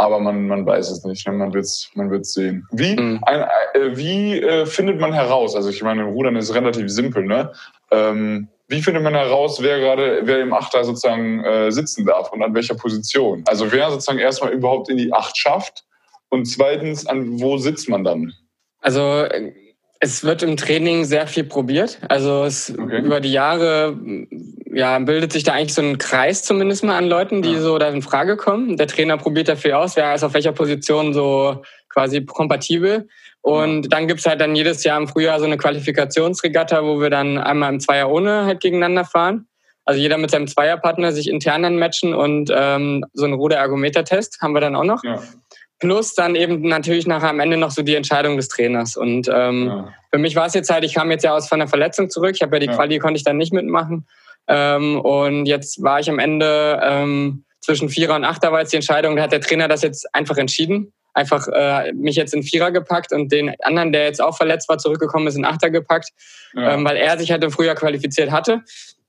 [0.00, 1.26] Aber man, man weiß es nicht.
[1.28, 1.34] Ne?
[1.34, 2.66] Man wird es man wird's sehen.
[2.72, 3.20] Wie, Mhm.
[3.26, 3.40] ein,
[3.74, 5.54] äh, wie äh, findet man heraus?
[5.54, 7.22] Also ich meine, Rudern ist relativ simpel.
[7.26, 7.52] Ne?
[7.90, 12.42] Ähm, wie findet man heraus, wer gerade, wer im Achter sozusagen äh, sitzen darf und
[12.42, 13.44] an welcher Position?
[13.46, 15.84] Also wer sozusagen erstmal überhaupt in die Acht schafft
[16.30, 18.32] und zweitens, an wo sitzt man dann?
[18.80, 19.26] Also
[19.98, 21.98] es wird im Training sehr viel probiert.
[22.08, 23.00] Also es Okay.
[23.00, 23.98] über die Jahre
[24.72, 27.60] ja, bildet sich da eigentlich so ein Kreis zumindest mal an Leuten, die Ja.
[27.60, 28.76] so da in Frage kommen.
[28.76, 33.08] Der Trainer probiert dafür aus, wer ist auf welcher Position so quasi kompatibel.
[33.42, 37.38] Und dann gibt's halt dann jedes Jahr im Frühjahr so eine Qualifikationsregatta, wo wir dann
[37.38, 39.46] einmal im Zweier ohne halt gegeneinander fahren.
[39.86, 44.52] Also jeder mit seinem Zweierpartner sich intern dann matchen und ähm, so ein Ruder-Ergometer-Test haben
[44.52, 45.02] wir dann auch noch.
[45.02, 45.20] Ja,
[45.80, 48.98] Plus dann eben natürlich nachher am Ende noch so die Entscheidung des Trainers.
[48.98, 49.88] Und ähm, ja.
[50.12, 52.32] für mich war es jetzt halt, ich kam jetzt ja aus von der Verletzung zurück.
[52.34, 52.74] Ich habe ja die Ja.
[52.74, 54.06] Quali, konnte ich dann nicht mitmachen.
[54.50, 58.76] Ähm, und jetzt war ich am Ende ähm, zwischen Vierer und Achter war jetzt die
[58.76, 59.14] Entscheidung.
[59.16, 60.92] Da hat der Trainer das jetzt einfach entschieden.
[61.14, 64.78] Einfach äh, mich jetzt in Vierer gepackt und den anderen, der jetzt auch verletzt war,
[64.78, 66.10] zurückgekommen ist, in Achter gepackt,
[66.54, 68.62] ja, ähm, weil er sich halt im Frühjahr qualifiziert hatte.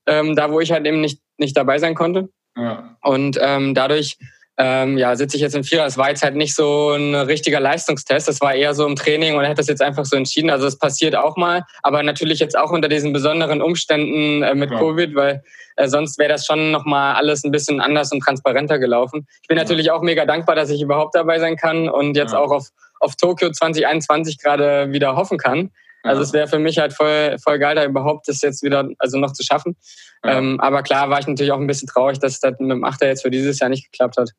[0.08, 2.30] Ähm, da, wo ich halt eben nicht, nicht dabei sein konnte.
[2.56, 2.98] ja.
[3.02, 4.18] Und ähm, dadurch
[4.58, 5.86] ähm, ja, sitze ich jetzt im Vierer.
[5.86, 8.28] Es war jetzt halt nicht so ein richtiger Leistungstest.
[8.28, 10.50] Das war eher so im Training und er hat das jetzt einfach so entschieden.
[10.50, 14.70] Also es passiert auch mal, aber natürlich jetzt auch unter diesen besonderen Umständen äh, mit
[14.72, 14.78] Ja.
[14.80, 15.44] Covid, weil
[15.78, 19.26] äh, sonst wäre das schon nochmal alles ein bisschen anders und transparenter gelaufen.
[19.42, 19.64] Ich bin Ja.
[19.64, 22.40] natürlich auch mega dankbar, dass ich überhaupt dabei sein kann und jetzt Ja.
[22.40, 22.68] auch auf,
[23.00, 25.72] auf Tokio 2021 gerade wieder hoffen kann.
[26.04, 29.18] Also es wäre für mich halt voll, voll geil, da überhaupt das jetzt wieder also
[29.18, 29.76] noch zu schaffen.
[30.24, 30.38] Ja.
[30.38, 33.08] Ähm, aber klar war ich natürlich auch ein bisschen traurig, dass das mit dem Achter
[33.08, 34.32] jetzt für dieses Jahr nicht geklappt hat.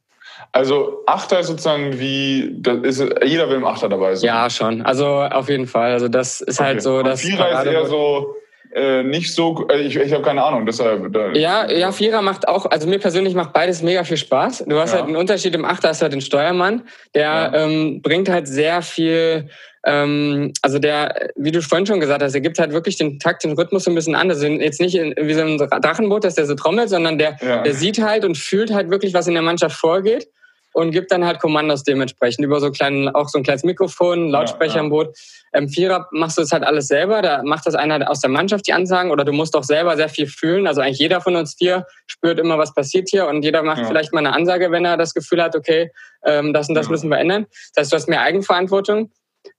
[0.50, 4.26] Also Achter ist sozusagen wie, ist, jeder will im Achter dabei sein.
[4.26, 4.82] Ja, schon.
[4.82, 5.92] Also auf jeden Fall.
[5.92, 6.68] Also das ist Okay.
[6.68, 8.34] halt so, dass Vierer ist eher so
[8.74, 9.66] äh, nicht so.
[9.68, 10.66] Äh, ich ich habe keine Ahnung.
[10.66, 11.12] Deshalb.
[11.12, 14.64] Da, Ja, ja, Vierer macht auch, also mir persönlich macht beides mega viel Spaß.
[14.66, 14.98] Du hast Ja.
[14.98, 16.82] halt einen Unterschied im Achter, hast du halt den Steuermann,
[17.14, 17.54] der Ja.
[17.54, 19.48] ähm, bringt halt sehr viel,
[19.84, 23.44] ähm, also der, wie du vorhin schon gesagt hast, der gibt halt wirklich den Takt,
[23.44, 24.30] den Rhythmus so ein bisschen an.
[24.30, 27.62] Also jetzt nicht in, wie so ein Drachenboot, dass der so trommelt, sondern der, Ja.
[27.62, 30.28] der sieht halt und fühlt halt wirklich, was in der Mannschaft vorgeht
[30.72, 34.74] und gibt dann halt Kommandos dementsprechend über so kleinen, auch so ein kleines Mikrofon, Lautsprecher
[34.74, 34.84] Ja, ja.
[34.84, 35.16] im Boot.
[35.52, 38.66] Im Vierer machst du das halt alles selber, da macht das einer aus der Mannschaft
[38.66, 40.66] die Ansagen oder du musst auch selber sehr viel fühlen.
[40.66, 43.84] Also eigentlich jeder von uns vier spürt immer, was passiert hier und jeder macht Ja.
[43.84, 45.90] vielleicht mal eine Ansage, wenn er das Gefühl hat, okay,
[46.24, 47.46] ähm, das und das müssen wir ändern.
[47.74, 49.10] Das heißt, du hast mehr Eigenverantwortung.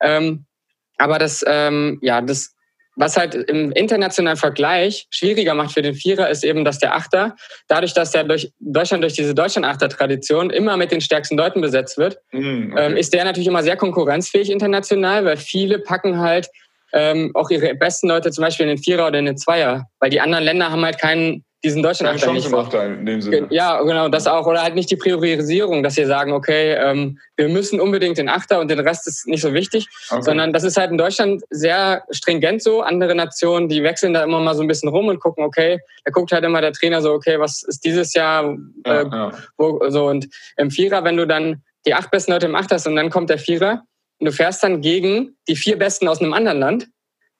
[0.01, 0.45] Ähm,
[0.97, 2.55] aber das, ähm, ja, das,
[2.95, 7.35] was halt im internationalen Vergleich schwieriger macht für den Vierer, ist eben, dass der Achter,
[7.67, 12.19] dadurch, dass der durch Deutschland durch diese Deutschland-Achter-Tradition immer mit den stärksten Leuten besetzt wird,
[12.29, 12.85] Hm, okay.
[12.85, 16.47] ähm, ist der natürlich immer sehr konkurrenzfähig international, weil viele packen halt
[16.93, 20.11] ähm, auch ihre besten Leute zum Beispiel in den Vierer oder in den Zweier, weil
[20.11, 22.49] die anderen Länder haben halt keinen diesen deutschen Keine Achter nicht.
[22.49, 22.57] So.
[22.57, 23.47] Achter in dem Sinne.
[23.49, 24.45] Ja, genau, das auch.
[24.45, 28.59] Oder halt nicht die Priorisierung, dass sie sagen, okay, ähm, wir müssen unbedingt den Achter
[28.59, 30.21] und den Rest ist nicht so wichtig, Okay.
[30.21, 32.81] sondern das ist halt in Deutschland sehr stringent so.
[32.81, 36.11] Andere Nationen, die wechseln da immer mal so ein bisschen rum und gucken, okay, da
[36.11, 39.31] guckt halt immer der Trainer so, okay, was ist dieses Jahr, ja, äh, ja.
[39.57, 42.87] wo, so und im Vierer, wenn du dann die acht besten Leute im Acht hast
[42.87, 43.83] und dann kommt der Vierer
[44.19, 46.87] und du fährst dann gegen die vier besten aus einem anderen Land,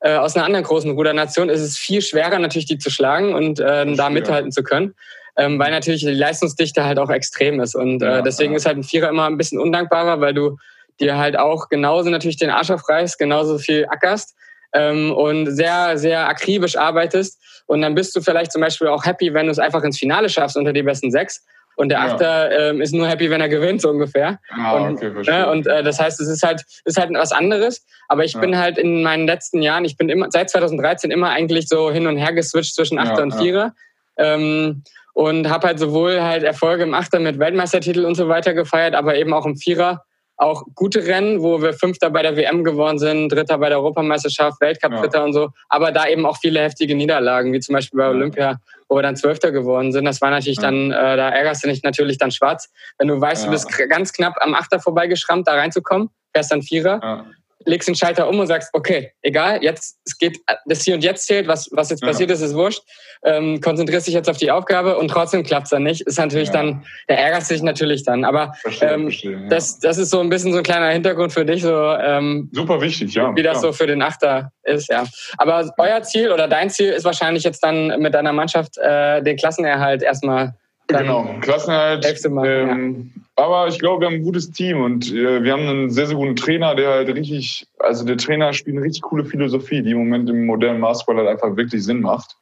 [0.03, 3.59] äh, aus einer anderen großen Rudernation, ist es viel schwerer natürlich die zu schlagen und
[3.59, 4.93] äh, da mithalten zu können.
[5.35, 7.73] Ähm, weil natürlich die Leistungsdichte halt auch extrem ist.
[7.73, 10.57] Und äh, deswegen ist halt ein Vierer immer ein bisschen undankbarer, weil du
[10.99, 14.35] dir halt auch genauso natürlich den Arsch aufreißt, genauso viel ackerst
[14.73, 17.41] ähm, und sehr, sehr akribisch arbeitest.
[17.65, 20.29] Und dann bist du vielleicht zum Beispiel auch happy, wenn du es einfach ins Finale
[20.29, 21.43] schaffst unter die besten sechs.
[21.75, 22.05] Und der Ja.
[22.05, 24.39] Achter ähm, ist nur happy, wenn er gewinnt, so ungefähr.
[24.49, 25.11] Ah, und, okay.
[25.27, 27.85] Ne, und äh, das heißt, es ist halt, ist halt was anderes.
[28.07, 28.39] Aber ich Ja.
[28.39, 32.07] bin halt in meinen letzten Jahren, ich bin immer seit 2013 immer eigentlich so hin
[32.07, 33.37] und her geswitcht zwischen Achter Ja, und ja.
[33.39, 33.73] Vierer.
[34.17, 34.83] Ähm,
[35.13, 39.15] und habe halt sowohl halt Erfolge im Achter mit Weltmeistertitel und so weiter gefeiert, aber
[39.15, 40.03] eben auch im Vierer
[40.37, 44.59] auch gute Rennen, wo wir Fünfter bei der WM geworden sind, Dritter bei der Europameisterschaft,
[44.61, 45.01] Weltcup Ja.
[45.01, 45.49] Dritter und so.
[45.69, 48.09] Aber da eben auch viele heftige Niederlagen, wie zum Beispiel bei.
[48.09, 50.05] Olympia, wo wir dann Zwölfter geworden sind.
[50.05, 50.63] Das war natürlich Ja.
[50.63, 53.51] dann, äh, da ärgerst du dich natürlich dann schwarz, wenn du weißt, Ja.
[53.51, 57.25] du bist ganz knapp am Achter vorbeigeschrammt, da reinzukommen, fährst dann Vierer.
[57.65, 57.71] Ja.
[57.71, 61.27] legst den Schalter um und sagst, okay, egal, jetzt es geht, das Hier und Jetzt
[61.27, 62.07] zählt, was, was jetzt ja.
[62.07, 62.81] passiert ist, ist wurscht.
[63.25, 66.01] Ähm, konzentrierst dich jetzt auf die Aufgabe und trotzdem klappt es dann nicht.
[66.01, 66.53] Ist natürlich ja.
[66.53, 68.25] dann, der ärgert sich natürlich dann.
[68.25, 69.47] Aber verstehe, ähm, verstehe, ja.
[69.47, 72.81] das, das ist so ein bisschen so ein kleiner Hintergrund für dich, so ähm, super
[72.81, 73.35] wichtig, ja.
[73.35, 75.05] Wie das so für den Achter ist, ja.
[75.37, 79.37] Aber euer Ziel oder dein Ziel ist wahrscheinlich jetzt dann mit deiner Mannschaft äh, den
[79.37, 80.53] Klassenerhalt erstmal
[81.01, 82.05] Genau, Klassenhalt.
[82.25, 83.21] Ähm, ja.
[83.35, 86.15] Aber ich glaube, wir haben ein gutes Team und äh, wir haben einen sehr, sehr
[86.15, 89.97] guten Trainer, der halt richtig, also der Trainer spielt eine richtig coole Philosophie, die im
[89.97, 92.35] Moment im modernen Basketball halt einfach wirklich Sinn macht.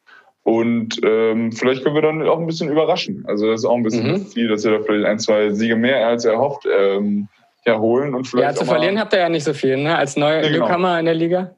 [0.43, 3.23] Und ähm, vielleicht können wir dann auch ein bisschen überraschen.
[3.27, 4.27] Also das ist auch ein bisschen mhm.
[4.27, 7.27] Ziel, dass wir da vielleicht ein, zwei Siege mehr als erhofft ähm,
[7.65, 8.15] ja, holen.
[8.15, 9.95] Und vielleicht ja, zu verlieren habt ihr ja nicht so viel, ne?
[9.95, 10.65] Als neuer ja, genau.
[10.67, 11.55] Newcomer in der Liga.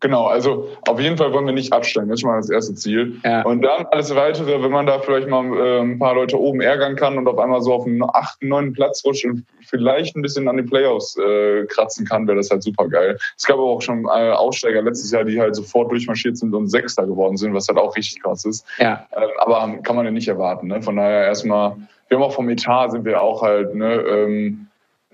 [0.00, 2.08] Genau, also auf jeden Fall wollen wir nicht absteigen.
[2.08, 3.16] Das ist schon mal das erste Ziel.
[3.24, 3.42] Ja.
[3.42, 6.96] Und dann alles weitere, wenn man da vielleicht mal äh, ein paar Leute oben ärgern
[6.96, 10.48] kann und auf einmal so auf den achten, neunten Platz rutscht und vielleicht ein bisschen
[10.48, 13.18] an den Playoffs äh, kratzen kann, wäre das halt super geil.
[13.36, 16.68] Es gab aber auch schon äh, Aussteiger letztes Jahr, die halt sofort durchmarschiert sind und
[16.68, 18.66] Sechster geworden sind, was halt auch richtig krass ist.
[18.78, 19.06] Ja.
[19.12, 20.68] Äh, aber kann man ja nicht erwarten.
[20.68, 20.82] Ne?
[20.82, 21.76] Von daher erstmal,
[22.08, 24.68] wir haben auch vom Etat sind wir auch halt, ne, ähm,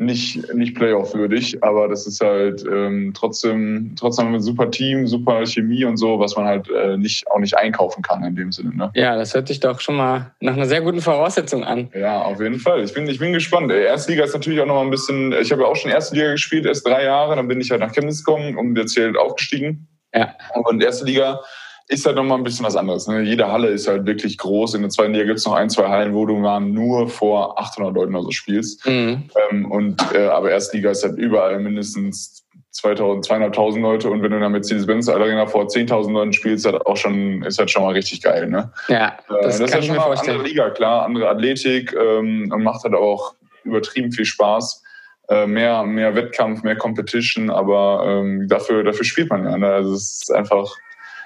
[0.04, 5.84] nicht, nicht Playoff-würdig, aber das ist halt ähm, trotzdem, trotzdem ein super Team, super Chemie
[5.84, 8.74] und so, was man halt äh, nicht, auch nicht einkaufen kann in dem Sinne.
[8.74, 8.90] Ne?
[8.94, 11.88] Ja, das hört sich doch schon mal nach einer sehr guten Voraussetzung an.
[11.94, 12.82] Ja, auf jeden Fall.
[12.82, 13.70] Ich bin, ich bin gespannt.
[13.72, 16.32] Erstliga ist natürlich auch noch mal ein bisschen, ich habe ja auch schon erste Liga
[16.32, 19.16] gespielt, erst drei Jahre, dann bin ich halt nach Chemnitz gekommen und jetzt hier halt
[19.16, 19.88] aufgestiegen.
[20.14, 20.34] Ja.
[20.64, 21.40] Und erste Liga
[21.88, 23.06] ist halt nochmal ein bisschen was anderes.
[23.06, 23.22] Ne?
[23.22, 24.74] Jede Halle ist halt wirklich groß.
[24.74, 27.58] In der zweiten Liga gibt es noch ein, zwei Hallen, wo du mal nur vor
[27.60, 28.86] 800 Leuten oder so spielst.
[28.86, 29.24] Mhm.
[29.50, 32.42] Ähm, und, äh, aber Erstliga ist halt überall mindestens
[32.72, 36.86] 2000, 200.000 Leute und wenn du der Mercedes-Benz Arena vor 10.000 Leuten spielst, ist halt
[36.86, 38.72] auch schon, ist halt schon mal richtig geil, ne?
[38.88, 41.94] Ja, das, äh, das kann ist halt schon mal eine andere Liga, klar, andere Athletik
[41.94, 44.82] ähm, und macht halt auch übertrieben viel Spaß.
[45.28, 49.56] Äh, mehr, mehr Wettkampf, mehr Competition, aber ähm, dafür, dafür spielt man ja.
[49.56, 49.66] Ne?
[49.66, 50.74] Also es ist einfach,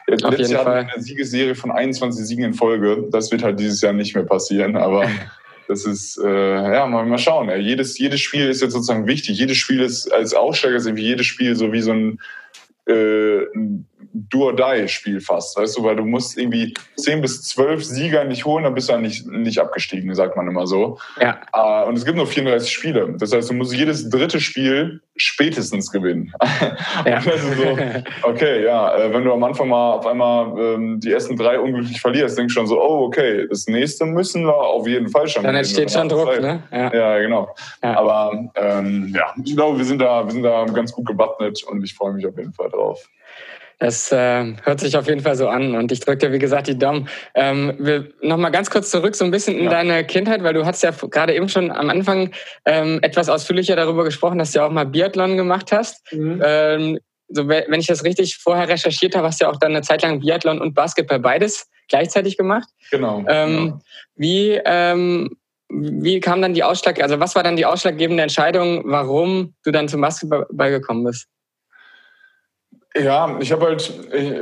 [0.08, 0.88] Auf letztes Jahr Fall.
[0.92, 3.08] eine Siegesserie von 21 Siegen in Folge.
[3.10, 5.08] Das wird halt dieses Jahr nicht mehr passieren, aber
[5.68, 7.48] das ist, äh, ja, mal, mal schauen.
[7.48, 7.56] Ja.
[7.56, 9.38] Jedes, jedes Spiel ist jetzt sozusagen wichtig.
[9.38, 12.20] Jedes Spiel ist als Aussteiger ist irgendwie jedes Spiel so wie so ein,
[12.86, 18.44] äh, ein Do-or-Die-Spiel fast, weißt du, weil du musst irgendwie 10 bis 12 Sieger nicht
[18.44, 20.98] holen, dann bist du ja nicht, nicht abgestiegen, sagt man immer so.
[21.20, 21.40] Ja.
[21.54, 23.14] Uh, und es gibt nur 34 Spiele.
[23.18, 26.32] Das heißt, du musst jedes dritte Spiel spätestens gewinnen.
[27.04, 27.20] Ja.
[27.20, 27.30] so,
[28.22, 32.00] okay, ja, äh, wenn du am Anfang mal auf einmal ähm, die ersten drei unglücklich
[32.00, 35.44] verlierst, denkst du schon so, oh, okay, das nächste müssen wir auf jeden Fall schon
[35.44, 36.42] Dann entsteht schon Druck, Zeit.
[36.42, 36.62] ne?
[36.72, 37.54] Ja, ja genau.
[37.82, 37.98] Ja.
[37.98, 41.82] Aber ähm, ja, ich glaube, wir sind da, wir sind da ganz gut gewappnet und
[41.84, 43.08] ich freue mich auf jeden Fall drauf.
[43.78, 46.66] Das äh, hört sich auf jeden Fall so an und ich drücke dir, wie gesagt,
[46.66, 47.08] die Daumen.
[47.34, 49.70] Ähm, wir nochmal ganz kurz zurück so ein bisschen in ja.
[49.70, 52.30] deine Kindheit, weil du hast ja gerade eben schon am Anfang
[52.64, 56.10] ähm, etwas ausführlicher darüber gesprochen, dass du ja auch mal Biathlon gemacht hast.
[56.10, 56.42] Mhm.
[56.42, 59.82] Ähm, so, wenn ich das richtig vorher recherchiert habe, hast du ja auch dann eine
[59.82, 62.68] Zeit lang Biathlon und Basketball beides gleichzeitig gemacht.
[62.90, 63.24] Genau.
[63.28, 63.80] Ähm, genau.
[64.14, 65.36] Wie, ähm,
[65.68, 69.88] wie kam dann die Ausschlag, also was war dann die ausschlaggebende Entscheidung, warum du dann
[69.88, 71.26] zum Basketball gekommen bist?
[73.02, 73.92] Ja, ich habe halt,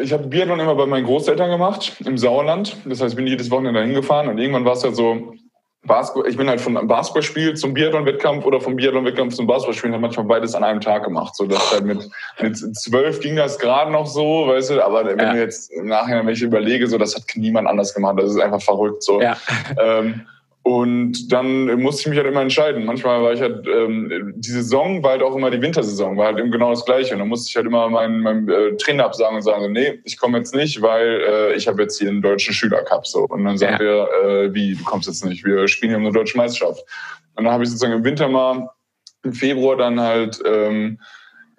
[0.02, 2.76] ich habe Biathlon immer bei meinen Großeltern gemacht im Sauerland.
[2.84, 5.34] Das heißt, ich bin jedes Wochenende dahin gefahren und irgendwann war es halt so,
[5.86, 10.26] Basketball, ich bin halt vom Basketballspiel zum Biathlon-Wettkampf oder vom Biathlon-Wettkampf zum Basketballspielen, habe manchmal
[10.26, 11.36] beides an einem Tag gemacht.
[11.36, 12.08] So, dass halt mit,
[12.40, 15.32] mit zwölf ging das gerade noch so, weißt du, aber wenn ja.
[15.32, 18.40] du jetzt im Nachhinein, wenn ich überlege, so, das hat niemand anders gemacht, das ist
[18.40, 19.20] einfach verrückt, so.
[19.20, 19.36] Ja.
[19.78, 20.22] Ähm,
[20.66, 22.86] und dann musste ich mich halt immer entscheiden.
[22.86, 26.38] Manchmal war ich halt, ähm, die Saison war halt auch immer die Wintersaison, war halt
[26.38, 27.12] eben genau das Gleiche.
[27.12, 30.00] Und dann musste ich halt immer meinen, meinen äh, Trainer absagen und sagen, so, nee,
[30.04, 33.06] ich komme jetzt nicht, weil äh, ich habe jetzt hier einen deutschen Schülercup.
[33.06, 33.26] So.
[33.26, 33.78] Und dann sagen ja.
[33.78, 36.82] wir, äh, wie, du kommst jetzt nicht, wir spielen hier um eine deutsche Meisterschaft.
[37.36, 38.70] Und dann habe ich sozusagen im Winter mal,
[39.22, 40.98] im Februar dann halt ähm,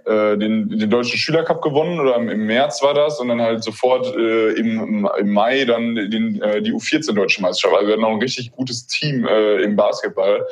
[0.06, 4.16] äh, den, den deutschen Schülercup gewonnen oder im März war das und dann halt sofort
[4.16, 7.76] äh, im, im Mai dann den, äh, die U14 deutsche Meisterschaft.
[7.76, 10.46] Also wir hatten auch ein richtig gutes Team äh, im Basketball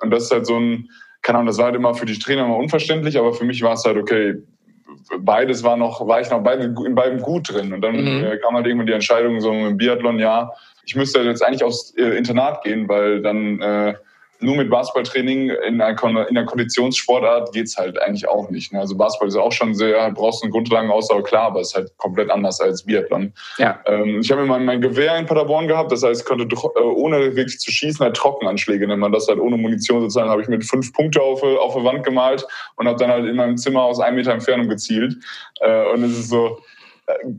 [0.00, 0.88] und das ist halt so ein,
[1.22, 3.74] keine Ahnung, das war halt immer für die Trainer immer unverständlich, aber für mich war
[3.74, 4.36] es halt okay.
[5.18, 7.72] Beides war noch, war ich noch beide, in beidem gut drin.
[7.72, 8.24] Und dann mhm.
[8.24, 10.52] äh, kam halt irgendwann die Entscheidung so im Biathlon, ja,
[10.84, 13.94] ich müsste jetzt eigentlich aufs äh, Internat gehen, weil dann äh,
[14.40, 18.72] nur mit Basketballtraining in einer, in einer Konditionssportart geht's halt eigentlich auch nicht.
[18.72, 18.80] Ne?
[18.80, 22.30] Also Basketball ist auch schon sehr, brauchst einen Grundlagen Ausdauer, klar, aber ist halt komplett
[22.30, 23.32] anders als Biathlon.
[23.58, 23.80] Ja.
[23.86, 27.36] Ähm, ich habe immer mein Gewehr in Paderborn gehabt, das heißt, ich konnte äh, ohne
[27.36, 30.64] wirklich zu schießen halt Trockenanschläge, nennt man das halt ohne Munition sozusagen, habe ich mit
[30.64, 34.00] fünf Punkte auf, auf der Wand gemalt und habe dann halt in meinem Zimmer aus
[34.00, 35.16] einem Meter Entfernung gezielt.
[35.60, 36.58] Äh, und es ist so,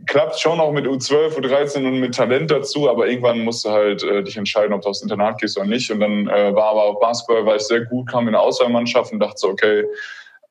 [0.06, 4.04] klappt schon auch mit U12, U13 und mit Talent dazu, aber irgendwann musst du halt
[4.04, 5.92] äh, dich entscheiden, ob du aufs Internat gehst oder nicht.
[5.92, 9.12] Und dann äh, war aber auf Basketball war ich sehr gut, kam in eine Auswahlmannschaft
[9.12, 9.86] und dachte so, okay,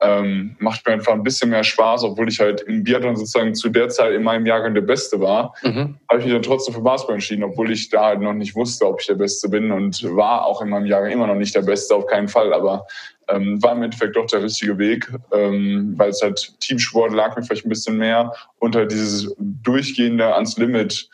[0.03, 3.69] ähm, macht mir einfach ein bisschen mehr Spaß, obwohl ich halt im Biathlon sozusagen zu
[3.69, 5.99] der Zeit in meinem Jahrgang der Beste war, mhm.
[6.09, 8.87] habe ich mich dann trotzdem für Basketball entschieden, obwohl ich da halt noch nicht wusste,
[8.87, 11.63] ob ich der Beste bin und war auch in meinem Jahrgang immer noch nicht der
[11.63, 12.87] Beste, auf keinen Fall, aber
[13.29, 17.43] ähm, war im Endeffekt doch der richtige Weg, ähm, weil es halt Teamsport lag mir
[17.43, 21.11] vielleicht ein bisschen mehr und halt dieses durchgehende ans Limit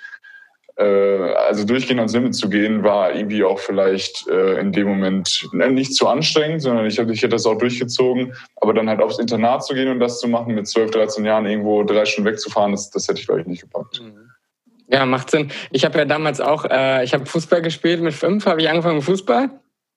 [0.76, 5.48] äh, also durchgehend ans Limit zu gehen, war irgendwie auch vielleicht äh, in dem Moment
[5.52, 8.34] ne, nicht zu anstrengend, sondern ich, ich hätte das auch durchgezogen.
[8.66, 11.46] Aber dann halt aufs Internat zu gehen und das zu machen, mit 12, 13 Jahren
[11.46, 14.02] irgendwo drei Stunden wegzufahren, das, das hätte ich, glaube ich, nicht gepackt.
[14.02, 14.32] Mhm.
[14.88, 15.52] Ja, macht Sinn.
[15.70, 18.02] Ich habe ja damals auch, äh, ich habe Fußball gespielt.
[18.02, 19.50] Mit fünf habe ich angefangen mit Fußball.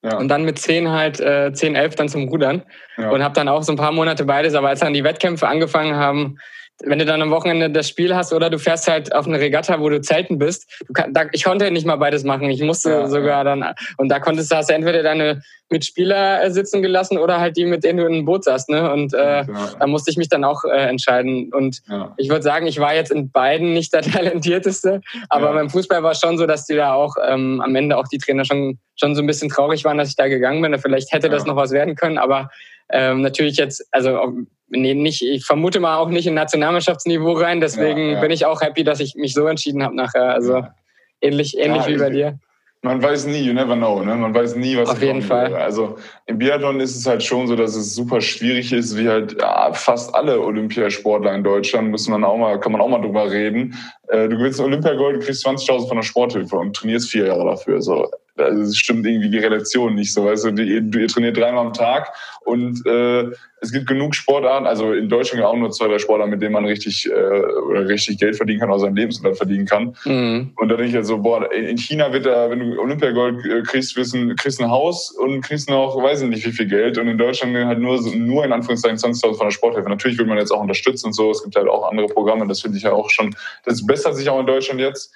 [0.04, 0.18] Ja.
[0.18, 2.62] Und dann mit zehn halt, äh, zehn, elf dann zum Rudern.
[2.98, 3.10] Ja.
[3.10, 4.54] Und habe dann auch so ein paar Monate beides.
[4.54, 6.38] Aber als dann die Wettkämpfe angefangen haben,
[6.86, 9.80] wenn du dann am Wochenende das Spiel hast oder du fährst halt auf eine Regatta,
[9.80, 10.70] wo du zelten bist.
[10.88, 12.50] Du kann, da, ich konnte nicht mal beides machen.
[12.50, 13.44] Ich musste ja, sogar ja.
[13.44, 13.66] dann,
[13.98, 17.66] und da konntest du, hast du entweder deine Mitspieler äh, sitzen gelassen oder halt die,
[17.66, 18.70] mit denen du in einem Boot saßt.
[18.70, 18.92] Ne?
[18.92, 19.60] Und äh, genau.
[19.80, 21.52] da musste ich mich dann auch äh, entscheiden.
[21.54, 22.14] Und ja.
[22.18, 26.12] ich würde sagen, ich war jetzt in beiden nicht der Talentierteste, aber beim Fußball war
[26.12, 29.16] es schon so, dass die da auch ähm, am Ende auch die Trainer schon, schon
[29.16, 30.78] so ein bisschen traurig waren, dass ich da gegangen bin.
[30.80, 32.50] Vielleicht hätte das noch was werden können, aber
[32.92, 37.62] ähm, natürlich jetzt, also nicht, ich vermute mal auch nicht in Nationalmannschaftsniveau rein.
[37.62, 38.22] Deswegen ja, ja.
[38.22, 40.34] bin ich auch happy, dass ich mich so entschieden habe nachher.
[40.34, 40.76] Also ja.
[41.22, 42.40] ähnlich, ähnlich wie bei dir.
[42.82, 44.16] Man weiß nie, you never know, ne?
[44.16, 45.50] Man weiß nie, was Auf jeden Fall.
[45.50, 45.58] Will.
[45.58, 49.36] Also im Biathlon ist es halt schon so, dass es super schwierig ist, wie halt
[49.38, 53.30] ja, fast alle Olympiasportler in Deutschland, muss man auch mal, kann man auch mal drüber
[53.30, 53.76] reden.
[54.10, 57.82] Äh, du gewinnst Olympiagold, du kriegst 20.000 von der Sporthilfe und trainierst vier Jahre dafür.
[57.82, 60.26] So, also es stimmt irgendwie die Relation nicht so.
[60.26, 62.12] Weißt du, ihr, ihr trainiert dreimal am Tag
[62.46, 66.42] und äh, es gibt genug Sportarten, also in Deutschland auch nur zwei, drei Sportarten, mit
[66.42, 69.96] denen man richtig, äh, oder richtig Geld verdienen kann, oder seinen Lebensunterhalt verdienen kann.
[70.06, 70.52] Mhm.
[70.56, 73.62] Und da denke ich halt so, boah, in China wird da, wenn du Olympiagold äh,
[73.64, 76.98] kriegst, du, kriegst ein Haus und kriegst noch, weiß ich nicht, wie viel Geld.
[76.98, 79.90] Und in Deutschland halt nur, nur in Anführungszeichen 20.000 von der Sporthilfe.
[79.90, 81.32] Natürlich will man jetzt auch unterstützen und so.
[81.32, 84.30] Es gibt halt auch andere Programme, das finde ich ja auch schon, das bessert sich
[84.30, 85.14] auch in Deutschland jetzt.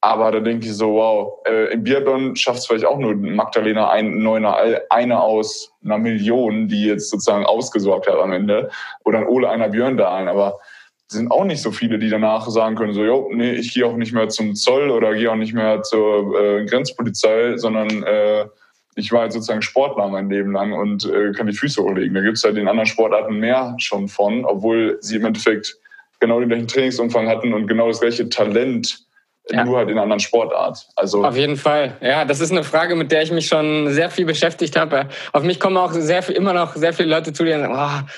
[0.00, 3.90] Aber da denke ich so, wow, äh, im Biathlon schafft es vielleicht auch nur Magdalena
[3.90, 4.56] ein, Neuner,
[4.90, 8.70] eine aus einer Million, die jetzt sozusagen ausgesorgt hat am Ende.
[9.04, 10.28] Oder ein Ole einer Björn da ein.
[10.28, 10.58] Aber
[11.08, 13.86] es sind auch nicht so viele, die danach sagen können, so, jo, nee, ich gehe
[13.86, 18.46] auch nicht mehr zum Zoll oder gehe auch nicht mehr zur äh, Grenzpolizei, sondern äh,
[18.96, 22.14] ich war halt sozusagen Sportler mein Leben lang und äh, kann die Füße hochlegen.
[22.14, 25.78] Da gibt es halt in anderen Sportarten mehr schon von, obwohl sie im Endeffekt
[26.20, 29.06] genau den gleichen Trainingsumfang hatten und genau das gleiche Talent
[29.50, 29.64] ja.
[29.64, 30.88] nur halt in einer anderen Sportart.
[30.96, 31.96] Also auf jeden Fall.
[32.00, 35.08] Ja, das ist eine Frage, mit der ich mich schon sehr viel beschäftigt habe.
[35.32, 38.08] Auf mich kommen auch sehr viel, immer noch sehr viele Leute zu, die sagen, oh,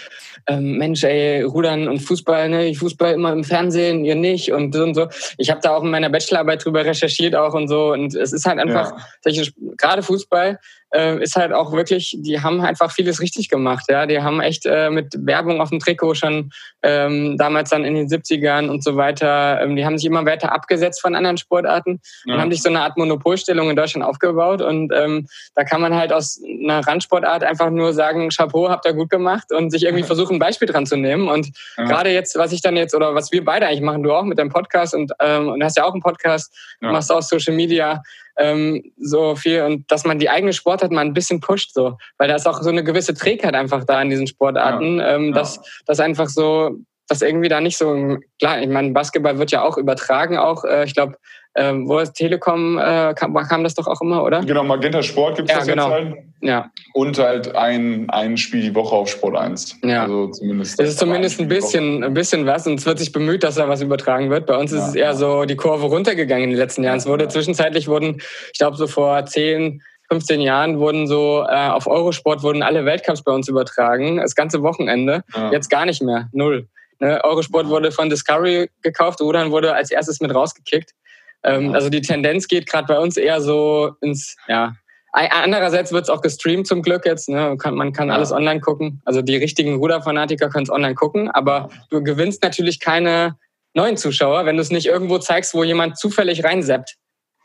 [0.47, 4.75] ähm, Mensch, ey, Rudern und Fußball, ne, ich Fußball immer im Fernsehen, ihr nicht und
[4.75, 5.09] so und so.
[5.37, 8.47] Ich habe da auch in meiner Bachelorarbeit drüber recherchiert auch und so und es ist
[8.47, 8.93] halt einfach,
[9.25, 9.43] ja.
[9.77, 10.59] gerade Fußball
[10.95, 13.87] äh, ist halt auch wirklich, die haben einfach vieles richtig gemacht.
[13.89, 16.51] Ja, die haben echt äh, mit Werbung auf dem Trikot schon
[16.83, 20.53] ähm, damals dann in den 70ern und so weiter, ähm, die haben sich immer weiter
[20.53, 22.35] abgesetzt von anderen Sportarten ja.
[22.35, 24.63] und haben sich so eine Art Monopolstellung in Deutschland aufgebaut.
[24.63, 28.95] Und ähm, da kann man halt aus einer Randsportart einfach nur sagen, Chapeau, habt ihr
[28.95, 31.29] gut gemacht und sich irgendwie versuchen, ein Beispiel dran zu nehmen.
[31.29, 31.85] Und ja.
[31.85, 34.39] gerade jetzt, was ich dann jetzt oder was wir beide eigentlich machen, du auch mit
[34.39, 36.93] deinem Podcast und, ähm, und hast ja auch einen Podcast, ja.
[36.93, 38.03] machst auch Social Media,
[38.39, 42.29] ähm, so viel und dass man die eigene Sportart mal ein bisschen pusht, so, weil
[42.29, 45.17] da ist auch so eine gewisse Trägheit einfach da in diesen Sportarten, ja.
[45.17, 46.77] Ähm, dass das einfach so,
[47.09, 48.61] dass irgendwie da nicht so klar.
[48.61, 51.17] Ich meine, Basketball wird ja auch übertragen, auch äh, ich glaube
[51.59, 54.41] ähm, wo ist Telekom, äh, kam, kam, das doch auch immer, oder?
[54.41, 55.91] Genau, Magenta Sport gibt es ja, das genau.
[55.91, 56.17] jetzt halt.
[56.41, 56.71] Ja.
[56.95, 59.79] Und halt ein, ein Spiel die Woche auf Sport 1.
[59.83, 60.03] Ja.
[60.03, 60.79] Also zumindest.
[60.79, 63.69] Es ist zumindest ein bisschen, ein bisschen was und es wird sich bemüht, dass da
[63.69, 64.47] was übertragen wird.
[64.47, 65.15] Bei uns ja, ist es eher ja.
[65.15, 66.99] so die Kurve runtergegangen in den letzten Jahren.
[66.99, 68.21] Es wurde zwischenzeitlich wurden,
[68.53, 73.23] ich glaube so vor zehn, 15 Jahren wurden so äh, auf Eurosport wurden alle Weltcups
[73.23, 75.25] bei uns übertragen, das ganze Wochenende.
[75.35, 75.51] Ja.
[75.51, 76.69] Jetzt gar nicht mehr, null.
[77.01, 77.23] Ne?
[77.25, 80.93] Eurosport wurde von Discovery gekauft, Rudern wurde als erstes mit rausgekickt.
[81.45, 84.75] Ähm, also die Tendenz geht gerade bei uns eher so ins, ja.
[85.13, 87.29] Andererseits wird es auch gestreamt zum Glück jetzt.
[87.29, 87.57] Ne?
[87.71, 89.01] Man kann alles online gucken.
[89.05, 93.37] Also die richtigen Ruderfanatiker können es online gucken, aber du gewinnst natürlich keine
[93.75, 96.97] neuen Zuschauer, wenn du es nicht irgendwo zeigst, wo jemand zufällig reinseppt.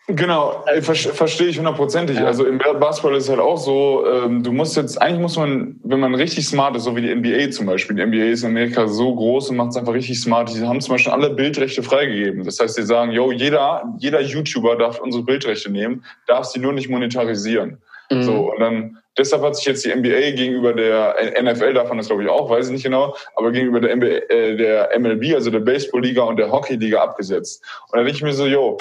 [0.07, 2.19] Genau, verstehe ich hundertprozentig.
[2.19, 5.79] Also im Basketball ist es halt auch so, ähm, du musst jetzt, eigentlich muss man,
[5.85, 8.49] wenn man richtig smart ist, so wie die NBA zum Beispiel, die NBA ist in
[8.49, 10.53] Amerika so groß und macht es einfach richtig smart.
[10.53, 12.43] Die haben zum Beispiel alle Bildrechte freigegeben.
[12.43, 16.73] Das heißt, die sagen, yo, jeder, jeder YouTuber darf unsere Bildrechte nehmen, darf sie nur
[16.73, 17.77] nicht monetarisieren.
[18.09, 18.23] Mhm.
[18.23, 22.23] So, und dann Deshalb hat sich jetzt die NBA gegenüber der NFL, davon ist glaube
[22.23, 25.59] ich auch, weiß ich nicht genau, aber gegenüber der, NBA, äh, der MLB, also der
[25.59, 27.63] Baseballliga und der Hockeyliga abgesetzt.
[27.91, 28.79] Und da denke ich mir so, jo,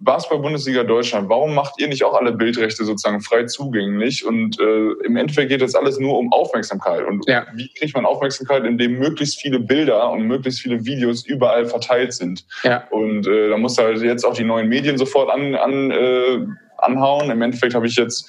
[0.00, 4.26] Basketball-Bundesliga Deutschland, warum macht ihr nicht auch alle Bildrechte sozusagen frei zugänglich?
[4.26, 7.06] Und äh, im Endeffekt geht das alles nur um Aufmerksamkeit.
[7.06, 7.46] Und ja.
[7.54, 12.46] wie kriegt man Aufmerksamkeit, indem möglichst viele Bilder und möglichst viele Videos überall verteilt sind?
[12.64, 12.88] Ja.
[12.90, 16.38] Und äh, da muss halt jetzt auch die neuen Medien sofort an, an, äh,
[16.78, 17.30] anhauen.
[17.30, 18.28] Im Endeffekt habe ich jetzt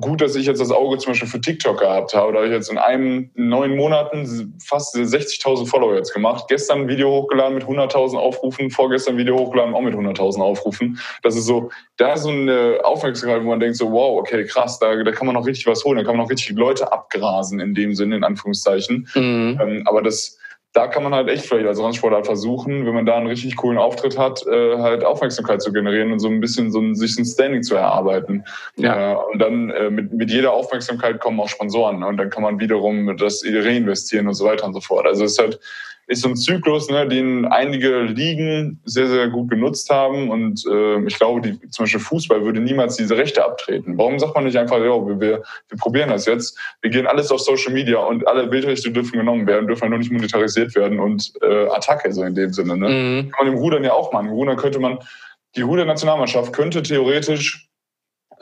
[0.00, 2.32] gut, dass ich jetzt das Auge zum Beispiel für TikTok gehabt habe.
[2.32, 6.46] Da habe ich jetzt in einem in neun Monaten fast 60.000 Follower jetzt gemacht.
[6.48, 10.98] Gestern ein Video hochgeladen mit 100.000 Aufrufen, vorgestern ein Video hochgeladen auch mit 100.000 Aufrufen.
[11.22, 14.78] Das ist so, da ist so eine Aufmerksamkeit, wo man denkt so, wow, okay, krass,
[14.78, 17.60] da, da kann man noch richtig was holen, da kann man noch richtig Leute abgrasen
[17.60, 19.08] in dem Sinne, in Anführungszeichen.
[19.14, 19.58] Mhm.
[19.60, 20.38] Ähm, aber das,
[20.72, 23.76] da kann man halt echt vielleicht als Randsportler versuchen, wenn man da einen richtig coolen
[23.76, 27.26] Auftritt hat, äh, halt Aufmerksamkeit zu generieren und so ein bisschen so ein, sich ein
[27.26, 28.44] Standing zu erarbeiten.
[28.76, 29.12] Ja.
[29.12, 32.06] Äh, und dann äh, mit, mit jeder Aufmerksamkeit kommen auch Sponsoren ne?
[32.06, 35.06] und dann kann man wiederum das reinvestieren und so weiter und so fort.
[35.06, 35.60] Also es ist halt
[36.06, 40.30] ist so ein Zyklus, ne, den einige Ligen sehr, sehr gut genutzt haben.
[40.30, 43.96] Und äh, ich glaube, die, zum Beispiel Fußball würde niemals diese Rechte abtreten.
[43.96, 47.30] Warum sagt man nicht einfach, ja, wir, wir, wir probieren das jetzt, wir gehen alles
[47.30, 50.98] auf Social Media und alle Bildrechte dürfen genommen werden, dürfen halt nur nicht monetarisiert werden
[50.98, 52.76] und äh, Attacke so in dem Sinne.
[52.76, 52.88] Ne?
[52.88, 53.30] Mhm.
[53.30, 54.26] Kann man im Rudern ja auch machen.
[54.26, 54.98] Im Rudern könnte man,
[55.56, 57.68] die Ruder-Nationalmannschaft könnte theoretisch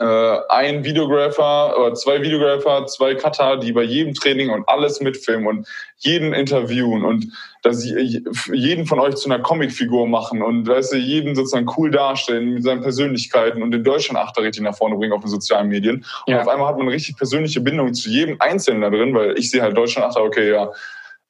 [0.01, 5.47] äh, ein Videographer oder zwei Videographer, zwei Cutter, die bei jedem Training und alles mitfilmen
[5.47, 7.27] und jeden interviewen und
[7.61, 11.91] dass sie jeden von euch zu einer Comicfigur machen und weißt du, jeden sozusagen cool
[11.91, 16.03] darstellen mit seinen Persönlichkeiten und den Deutschland-Achter richtig nach vorne bringen auf den sozialen Medien.
[16.25, 16.41] Und ja.
[16.41, 19.51] auf einmal hat man eine richtig persönliche Bindung zu jedem Einzelnen da drin, weil ich
[19.51, 20.71] sehe halt Deutschland-Achter, okay, ja,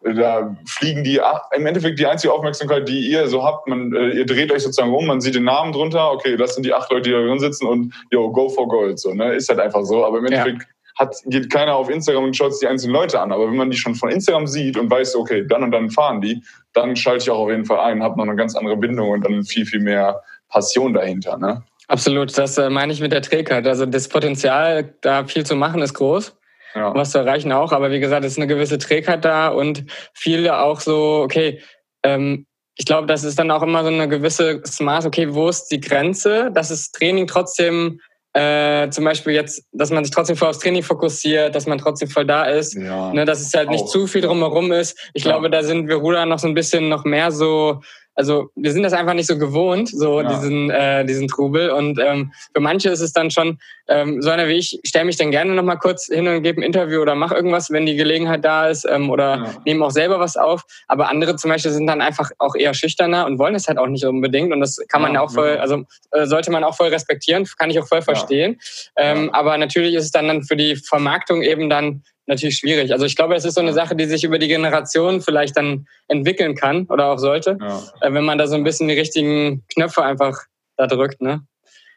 [0.04, 1.20] da fliegen die
[1.56, 3.68] im Endeffekt die einzige Aufmerksamkeit, die ihr so habt.
[3.68, 6.12] Man, äh, ihr dreht euch sozusagen um, man sieht den Namen drunter.
[6.12, 8.99] Okay, das sind die acht Leute, die da drin sitzen und yo, go for gold.
[8.99, 9.34] So, ne?
[9.34, 10.04] Ist halt einfach so.
[10.04, 11.06] Aber im Endeffekt ja.
[11.06, 13.32] hat, geht keiner auf Instagram und schaut sich die einzelnen Leute an.
[13.32, 16.20] Aber wenn man die schon von Instagram sieht und weiß, okay, dann und dann fahren
[16.20, 16.43] die,
[16.74, 19.24] dann schalte ich auch auf jeden Fall ein, habe noch eine ganz andere Bindung und
[19.24, 21.38] dann viel, viel mehr Passion dahinter.
[21.38, 21.64] Ne?
[21.88, 23.68] Absolut, das äh, meine ich mit der Trägheit.
[23.68, 26.36] Also das Potenzial, da viel zu machen, ist groß
[26.76, 26.93] ja.
[26.93, 27.72] was zu erreichen auch.
[27.72, 31.61] Aber wie gesagt, es ist eine gewisse Trägheit da und viele auch so, okay,
[32.03, 32.45] ähm,
[32.76, 35.82] ich glaube, das ist dann auch immer so eine gewisse Maß, okay, wo ist die
[35.82, 37.99] Grenze, dass das Training trotzdem
[38.34, 42.09] äh, zum Beispiel jetzt, dass man sich trotzdem voll aufs Training fokussiert, dass man trotzdem
[42.09, 44.97] voll da ist, ja, ne, dass es halt nicht zu viel drumherum ist.
[45.13, 45.32] Ich ja.
[45.32, 47.82] glaube, da sind wir Ruder noch so ein bisschen noch mehr so
[48.22, 50.30] also wir sind das einfach nicht so gewohnt, so ja.
[50.30, 51.72] diesen, äh, diesen Trubel.
[51.72, 53.57] Und ähm, für manche ist es dann schon,
[53.88, 56.63] ähm, so einer wie ich, stelle mich dann gerne nochmal kurz hin und gebe ein
[56.63, 59.53] Interview oder mache irgendwas, wenn die Gelegenheit da ist, ähm, oder ja.
[59.65, 60.61] nehme auch selber was auf.
[60.88, 63.88] Aber andere zum Beispiel sind dann einfach auch eher schüchterner und wollen es halt auch
[63.88, 64.53] nicht unbedingt.
[64.53, 67.72] Und das kann man ja, auch voll, also äh, sollte man auch voll respektieren, kann
[67.72, 68.59] ich auch voll verstehen.
[68.97, 72.91] Ähm, aber natürlich ist es dann, dann für die Vermarktung eben dann natürlich schwierig.
[72.91, 75.88] Also ich glaube, es ist so eine Sache, die sich über die Generation vielleicht dann
[76.07, 77.82] entwickeln kann oder auch sollte, ja.
[78.01, 80.38] Äh, wenn man da so ein bisschen die richtigen Knöpfe einfach
[80.78, 81.22] da drückt.
[81.22, 81.41] Ne?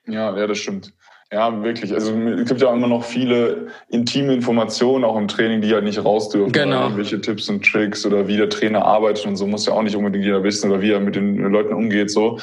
[0.07, 0.93] Ja, ja, das stimmt.
[1.33, 1.93] Ja, wirklich.
[1.93, 6.05] Also es gibt ja immer noch viele intime Informationen auch im Training, die halt nicht
[6.05, 6.53] raus dürfen.
[6.53, 6.97] Genau.
[6.97, 9.97] Welche Tipps und Tricks oder wie der Trainer arbeitet und so muss ja auch nicht
[9.97, 12.11] unbedingt jeder wissen oder wie er mit den Leuten umgeht.
[12.11, 12.39] So.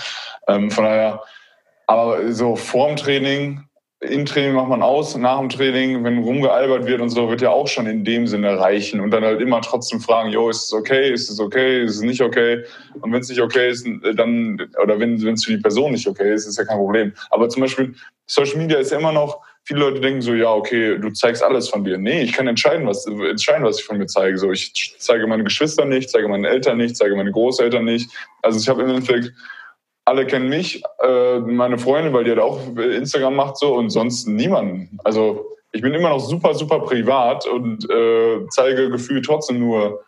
[0.48, 1.22] Ähm, von daher,
[1.88, 3.64] aber so vorm Training
[4.02, 7.52] im Training macht man aus, nach dem Training, wenn rumgealbert wird und so, wird ja
[7.52, 9.00] auch schon in dem Sinne reichen.
[9.00, 12.02] Und dann halt immer trotzdem fragen, jo, ist es okay, ist es okay, ist es
[12.02, 12.64] nicht okay?
[13.00, 16.34] Und wenn es nicht okay ist, dann, oder wenn es für die Person nicht okay
[16.34, 17.14] ist, ist ja kein Problem.
[17.30, 17.94] Aber zum Beispiel,
[18.26, 21.70] Social Media ist ja immer noch, viele Leute denken so, ja, okay, du zeigst alles
[21.70, 22.00] von dir.
[22.00, 24.36] Nee, ich kann entscheiden, was, entscheiden, was ich von mir zeige.
[24.40, 28.10] So, ich zeige meine Geschwister nicht, zeige meine Eltern nicht, zeige meine Großeltern nicht.
[28.42, 29.32] Also ich habe im Endeffekt
[30.06, 34.28] alle kennen mich, äh, meine Freunde, weil die halt auch Instagram macht so und sonst
[34.28, 35.00] niemanden.
[35.04, 40.04] Also ich bin immer noch super, super privat und äh, zeige gefühlt trotzdem nur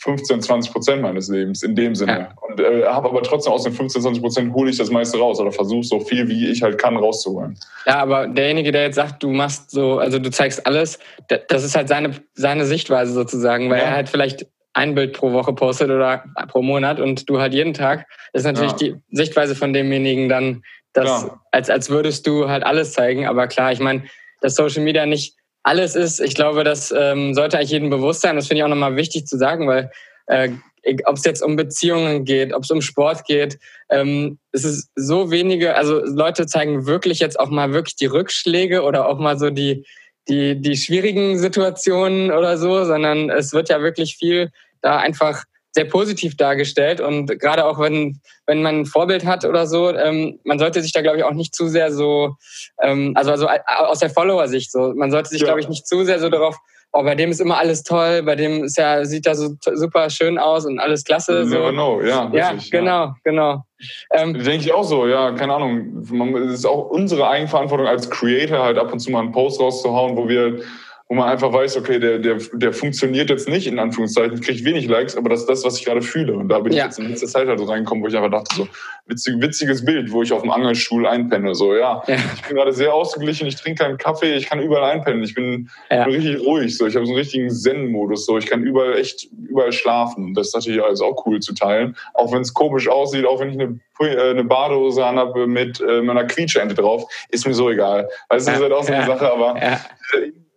[0.00, 2.12] 15, 20 Prozent meines Lebens in dem Sinne.
[2.12, 2.28] Ja.
[2.48, 5.40] Und äh, habe aber trotzdem aus den 15, 20 Prozent hole ich das meiste raus
[5.40, 7.58] oder versuche so viel, wie ich halt kann, rauszuholen.
[7.84, 11.00] Ja, aber derjenige, der jetzt sagt, du machst so, also du zeigst alles,
[11.48, 13.86] das ist halt seine, seine Sichtweise sozusagen, weil ja.
[13.86, 14.46] er halt vielleicht
[14.78, 18.72] ein Bild pro Woche postet oder pro Monat und du halt jeden Tag, ist natürlich
[18.72, 18.78] ja.
[18.78, 20.62] die Sichtweise von demjenigen dann,
[20.92, 23.26] dass, als, als würdest du halt alles zeigen.
[23.26, 24.04] Aber klar, ich meine,
[24.40, 28.36] dass Social Media nicht alles ist, ich glaube, das ähm, sollte eigentlich jedem bewusst sein.
[28.36, 29.90] Das finde ich auch nochmal wichtig zu sagen, weil
[30.26, 30.50] äh,
[31.06, 33.58] ob es jetzt um Beziehungen geht, ob es um Sport geht,
[33.90, 38.82] ähm, es ist so wenige, also Leute zeigen wirklich jetzt auch mal wirklich die Rückschläge
[38.82, 39.84] oder auch mal so die,
[40.28, 44.50] die, die schwierigen Situationen oder so, sondern es wird ja wirklich viel
[44.80, 49.66] da einfach sehr positiv dargestellt und gerade auch wenn, wenn man ein Vorbild hat oder
[49.66, 52.36] so, ähm, man sollte sich da glaube ich auch nicht zu sehr so,
[52.82, 55.46] ähm, also, also aus der Follower-Sicht so, man sollte sich ja.
[55.46, 56.56] glaube ich nicht zu sehr so darauf
[56.92, 60.10] oh, bei dem ist immer alles toll, bei dem ist ja, sieht da so super
[60.10, 61.44] schön aus und alles klasse.
[61.44, 61.56] So.
[61.56, 62.30] Never know, ja.
[62.32, 63.16] Ja, richtig, genau, ja.
[63.24, 63.64] genau.
[64.12, 66.02] Ähm, Denke ich auch so, ja, keine Ahnung.
[66.46, 70.16] Es ist auch unsere Eigenverantwortung als Creator, halt ab und zu mal einen Post rauszuhauen,
[70.16, 70.60] wo wir
[71.08, 74.88] wo man einfach weiß, okay, der, der, der funktioniert jetzt nicht, in Anführungszeichen, kriegt wenig
[74.88, 76.34] Likes, aber das ist das, was ich gerade fühle.
[76.34, 76.80] Und da bin ja.
[76.80, 78.68] ich jetzt in letzter Zeit halt so reingekommen, wo ich einfach dachte, so,
[79.06, 81.54] witzig, witziges Bild, wo ich auf dem Angelstuhl einpenne.
[81.54, 82.16] So, ja, ja.
[82.34, 85.22] ich bin gerade sehr ausgeglichen, ich trinke keinen Kaffee, ich kann überall einpennen.
[85.22, 86.04] Ich bin, ja.
[86.04, 86.76] bin richtig ruhig.
[86.76, 86.86] So.
[86.86, 88.26] Ich habe so einen richtigen Zen-Modus.
[88.26, 88.36] So.
[88.36, 90.34] Ich kann überall echt überall schlafen.
[90.34, 91.96] Das ist natürlich alles auch cool zu teilen.
[92.12, 96.02] Auch wenn es komisch aussieht, auch wenn ich eine äh, eine Badehose anhabe mit äh,
[96.02, 98.08] meiner Quietschente drauf, ist mir so egal.
[98.28, 99.56] Also, das ist halt auch so eine Sache, aber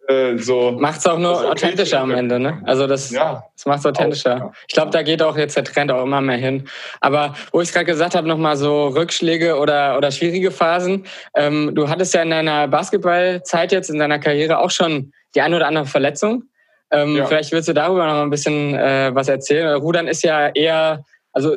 [0.07, 0.71] äh, so.
[0.71, 2.61] Macht es auch nur authentischer am Ende, ne?
[2.65, 4.45] Also das, ja, das macht es authentischer.
[4.45, 4.51] Auch.
[4.67, 6.67] Ich glaube, da geht auch jetzt der Trend auch immer mehr hin.
[6.99, 11.05] Aber wo ich es gerade gesagt habe, nochmal so Rückschläge oder, oder schwierige Phasen.
[11.35, 15.55] Ähm, du hattest ja in deiner Basketballzeit jetzt, in deiner Karriere auch schon die eine
[15.55, 16.43] oder andere Verletzung.
[16.91, 17.25] Ähm, ja.
[17.25, 19.75] Vielleicht willst du darüber noch mal ein bisschen äh, was erzählen.
[19.75, 21.55] Rudern ist ja eher, also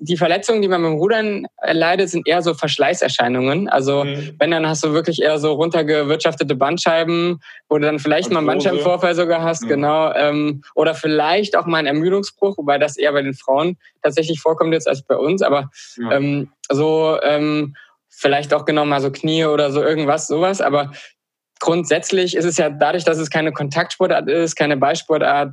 [0.00, 3.68] die Verletzungen, die man beim Rudern erleidet, sind eher so Verschleißerscheinungen.
[3.68, 4.34] Also mhm.
[4.38, 8.48] wenn, dann hast du wirklich eher so runtergewirtschaftete Bandscheiben, wo du dann vielleicht mal einen
[8.48, 9.68] Bandscheibenvorfall sogar hast, ja.
[9.68, 10.12] genau.
[10.14, 14.72] Ähm, oder vielleicht auch mal einen Ermüdungsbruch, wobei das eher bei den Frauen tatsächlich vorkommt
[14.72, 15.42] jetzt als bei uns.
[15.42, 16.12] Aber ja.
[16.12, 17.76] ähm, so ähm,
[18.08, 20.60] vielleicht auch genau mal so Knie oder so irgendwas, sowas.
[20.60, 20.90] Aber
[21.60, 25.52] grundsätzlich ist es ja dadurch, dass es keine Kontaktsportart ist, keine Ballsportart,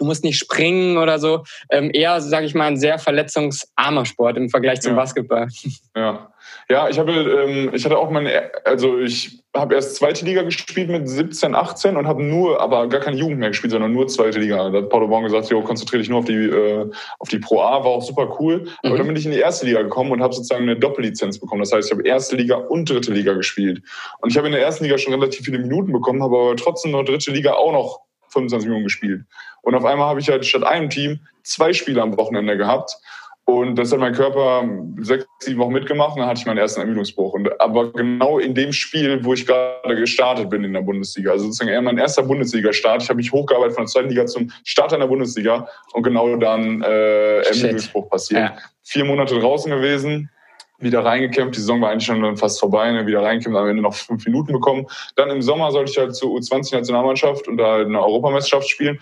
[0.00, 1.44] du musst nicht springen oder so.
[1.68, 4.96] Ähm, eher, sage ich mal, ein sehr verletzungsarmer Sport im Vergleich zum ja.
[4.96, 5.48] Basketball.
[5.94, 6.32] Ja,
[6.68, 10.88] ja ich, habe, ähm, ich hatte auch meine, also ich habe erst zweite Liga gespielt
[10.88, 14.38] mit 17, 18 und habe nur, aber gar keine Jugend mehr gespielt, sondern nur zweite
[14.38, 14.70] Liga.
[14.70, 17.60] Da hat Paulo Baum gesagt, jo, konzentriere dich nur auf die, äh, auf die Pro
[17.60, 18.60] A, war auch super cool.
[18.60, 18.68] Mhm.
[18.84, 21.60] Aber dann bin ich in die erste Liga gekommen und habe sozusagen eine Doppellizenz bekommen.
[21.60, 23.82] Das heißt, ich habe erste Liga und dritte Liga gespielt.
[24.20, 26.92] Und ich habe in der ersten Liga schon relativ viele Minuten bekommen, habe aber trotzdem
[26.92, 29.24] noch dritte Liga auch noch 25 Minuten gespielt.
[29.62, 32.96] Und auf einmal habe ich halt statt einem Team zwei Spiele am Wochenende gehabt.
[33.44, 34.64] Und das hat mein Körper
[35.00, 37.32] sechs, sieben Wochen mitgemacht und dann hatte ich meinen ersten Ermüdungsbruch.
[37.32, 41.46] Und, aber genau in dem Spiel, wo ich gerade gestartet bin in der Bundesliga, also
[41.46, 44.92] sozusagen eher mein erster Bundesliga-Start, ich habe mich hochgearbeitet von der zweiten Liga zum Start
[44.92, 48.40] in der Bundesliga und genau dann äh, Ermüdungsbruch passiert.
[48.40, 48.56] Ja.
[48.84, 50.30] Vier Monate draußen gewesen,
[50.78, 51.56] wieder reingekämpft.
[51.56, 53.06] Die Saison war eigentlich schon fast vorbei, ne?
[53.06, 54.86] wieder reingekämpft, am Ende noch fünf Minuten bekommen.
[55.16, 59.00] Dann im Sommer sollte ich halt zur U20-Nationalmannschaft und da halt eine Europameisterschaft spielen.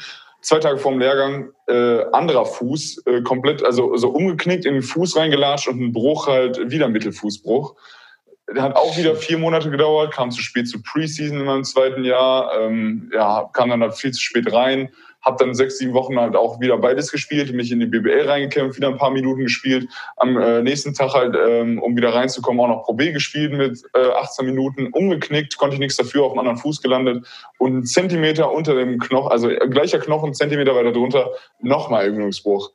[0.48, 5.14] Zwei Tage vorm Lehrgang äh, anderer Fuß, äh, komplett, also so umgeknickt in den Fuß
[5.18, 7.74] reingelatscht und ein Bruch halt, wieder Mittelfußbruch.
[8.56, 12.02] Der hat auch wieder vier Monate gedauert, kam zu spät zu Preseason in meinem zweiten
[12.02, 14.88] Jahr, ähm, ja, kam dann halt viel zu spät rein
[15.22, 18.76] habe dann sechs, sieben Wochen halt auch wieder beides gespielt, mich in die BBL reingekämpft,
[18.76, 19.88] wieder ein paar Minuten gespielt.
[20.16, 23.82] Am äh, nächsten Tag halt, ähm, um wieder reinzukommen, auch noch Pro B gespielt mit
[23.94, 27.26] äh, 18 Minuten, umgeknickt, konnte ich nichts dafür, auf dem anderen Fuß gelandet
[27.58, 32.70] und einen Zentimeter unter dem Knochen, also gleicher Knochen, Zentimeter weiter drunter, nochmal Übungsbruch.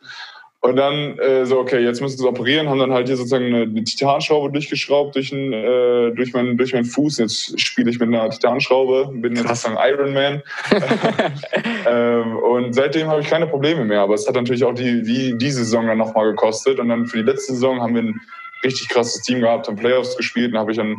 [0.64, 3.64] Und dann äh, so, okay, jetzt müssen sie operieren, haben dann halt hier sozusagen eine,
[3.64, 7.18] eine Titanschraube durchgeschraubt durch, ein, äh, durch, meinen, durch meinen Fuß.
[7.18, 10.42] Jetzt spiele ich mit einer Titanschraube, bin jetzt sozusagen Iron Man.
[11.86, 14.00] ähm, und seitdem habe ich keine Probleme mehr.
[14.00, 16.80] Aber es hat natürlich auch die, die, diese Saison dann nochmal gekostet.
[16.80, 18.22] Und dann für die letzte Saison haben wir ein
[18.64, 20.96] richtig krasses Team gehabt, haben Playoffs gespielt und habe ich dann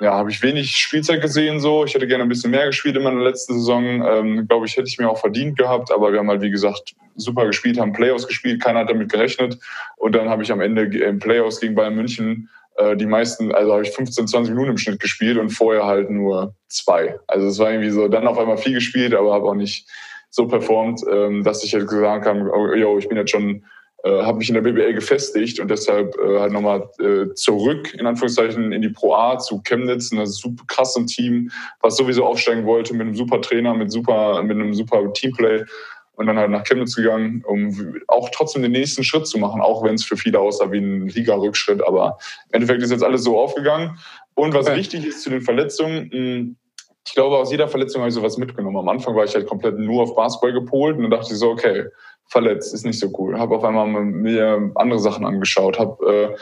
[0.00, 1.84] ja, habe ich wenig Spielzeit gesehen so.
[1.84, 4.04] Ich hätte gerne ein bisschen mehr gespielt in meiner letzten Saison.
[4.06, 5.92] Ähm, Glaube ich, hätte ich mir auch verdient gehabt.
[5.92, 8.62] Aber wir haben halt, wie gesagt, super gespielt, haben Playoffs gespielt.
[8.62, 9.58] Keiner hat damit gerechnet.
[9.96, 13.72] Und dann habe ich am Ende im Playoffs gegen Bayern München äh, die meisten, also
[13.72, 17.18] habe ich 15, 20 Minuten im Schnitt gespielt und vorher halt nur zwei.
[17.28, 19.88] Also es war irgendwie so, dann auf einmal viel gespielt, aber habe auch nicht
[20.30, 23.64] so performt, ähm, dass ich jetzt gesagt habe, oh, yo, ich bin jetzt schon
[24.04, 28.06] äh, habe mich in der BBL gefestigt und deshalb äh, halt nochmal äh, zurück, in
[28.06, 31.50] Anführungszeichen, in die Pro A zu Chemnitz, ein super krasses Team,
[31.80, 35.64] was sowieso aufsteigen wollte, mit einem super Trainer, mit, super, mit einem super Teamplay
[36.16, 39.82] und dann halt nach Chemnitz gegangen, um auch trotzdem den nächsten Schritt zu machen, auch
[39.82, 41.82] wenn es für viele aussah wie ein Liga-Rückschritt.
[41.86, 42.18] Aber
[42.50, 43.98] im Endeffekt ist jetzt alles so aufgegangen.
[44.34, 44.76] Und was okay.
[44.76, 46.56] wichtig ist zu den Verletzungen, hm,
[47.06, 48.76] ich glaube, aus jeder Verletzung habe ich sowas mitgenommen.
[48.78, 51.50] Am Anfang war ich halt komplett nur auf Basketball gepolt und dann dachte ich so,
[51.50, 51.86] okay,
[52.26, 53.38] verletzt, ist nicht so cool.
[53.38, 56.36] Habe auf einmal mir andere Sachen angeschaut, habe äh,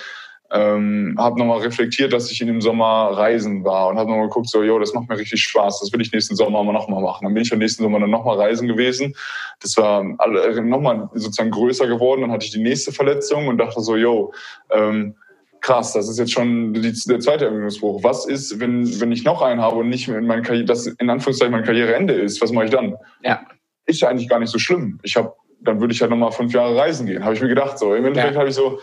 [0.54, 4.50] ähm, hab nochmal reflektiert, dass ich in dem Sommer reisen war und habe nochmal geguckt,
[4.50, 7.24] so, jo, das macht mir richtig Spaß, das will ich nächsten Sommer mal nochmal machen.
[7.24, 9.14] Dann bin ich im nächsten Sommer dann nochmal reisen gewesen.
[9.60, 12.20] Das war nochmal sozusagen größer geworden.
[12.20, 14.32] Dann hatte ich die nächste Verletzung und dachte so, jo,
[14.70, 15.14] ähm,
[15.62, 18.04] krass, das ist jetzt schon die, der zweite Ermüdungsbruch.
[18.04, 21.08] Was ist, wenn, wenn ich noch einen habe und nicht in meine Karriere, das in
[21.08, 22.96] Anführungszeichen mein Karriereende ist, was mache ich dann?
[23.22, 23.40] Ja.
[23.86, 25.00] Ist ja eigentlich gar nicht so schlimm.
[25.02, 25.32] Ich habe
[25.64, 27.24] dann würde ich halt nochmal fünf Jahre reisen gehen.
[27.24, 27.78] Habe ich mir gedacht.
[27.78, 27.94] So.
[27.94, 28.40] Im Endeffekt ja.
[28.40, 28.78] habe ich so,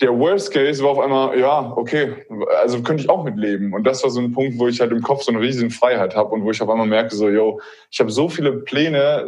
[0.00, 2.14] der Worst Case war auf einmal, ja, okay,
[2.60, 3.72] also könnte ich auch mitleben.
[3.72, 6.16] Und das war so ein Punkt, wo ich halt im Kopf so eine riesige Freiheit
[6.16, 7.60] habe und wo ich auf einmal merke, so, yo,
[7.90, 9.26] ich habe so viele Pläne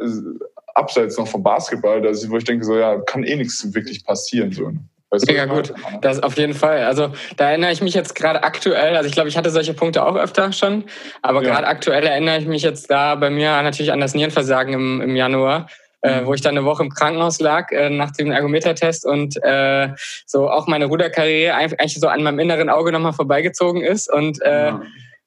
[0.74, 4.52] abseits noch vom Basketball, dass, wo ich denke, so, ja, kann eh nichts wirklich passieren.
[4.52, 4.72] So.
[5.10, 5.72] Weißt Mega gut,
[6.02, 6.82] das auf jeden Fall.
[6.82, 10.04] Also da erinnere ich mich jetzt gerade aktuell, also ich glaube, ich hatte solche Punkte
[10.04, 10.84] auch öfter schon,
[11.22, 11.50] aber ja.
[11.50, 15.14] gerade aktuell erinnere ich mich jetzt da bei mir natürlich an das Nierenversagen im, im
[15.14, 15.68] Januar
[16.02, 19.90] äh, wo ich dann eine Woche im Krankenhaus lag äh, nach dem Ergometertest und äh,
[20.26, 24.66] so auch meine Ruderkarriere eigentlich so an meinem inneren Auge nochmal vorbeigezogen ist und äh,
[24.66, 24.82] ja.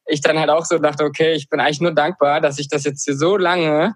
[0.08, 2.84] ich dann halt auch so dachte, okay, ich bin eigentlich nur dankbar, dass ich das
[2.84, 3.96] jetzt hier so lange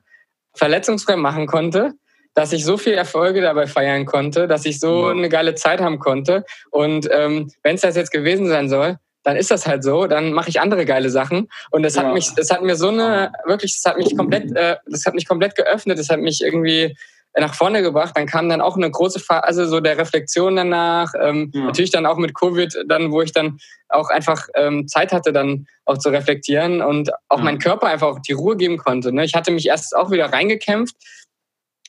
[0.53, 1.93] verletzungsfrei machen konnte
[2.33, 5.11] dass ich so viele Erfolge dabei feiern konnte, dass ich so ja.
[5.11, 6.45] eine geile Zeit haben konnte.
[6.71, 10.33] Und ähm, wenn es das jetzt gewesen sein soll, dann ist das halt so, dann
[10.33, 11.49] mache ich andere geile Sachen.
[11.71, 12.03] Und es ja.
[12.03, 15.13] hat mich, es hat mir so eine, wirklich, es hat mich komplett, äh, das hat
[15.13, 16.95] mich komplett geöffnet, es hat mich irgendwie
[17.39, 18.15] nach vorne gebracht.
[18.15, 21.13] Dann kam dann auch eine große Phase so der Reflexion danach.
[21.19, 21.61] Ähm, ja.
[21.61, 23.57] Natürlich dann auch mit Covid, dann wo ich dann
[23.89, 27.43] auch einfach ähm, Zeit hatte, dann auch zu reflektieren und auch ja.
[27.43, 29.13] meinen Körper einfach auch die Ruhe geben konnte.
[29.13, 29.25] Ne?
[29.25, 30.95] Ich hatte mich erst auch wieder reingekämpft.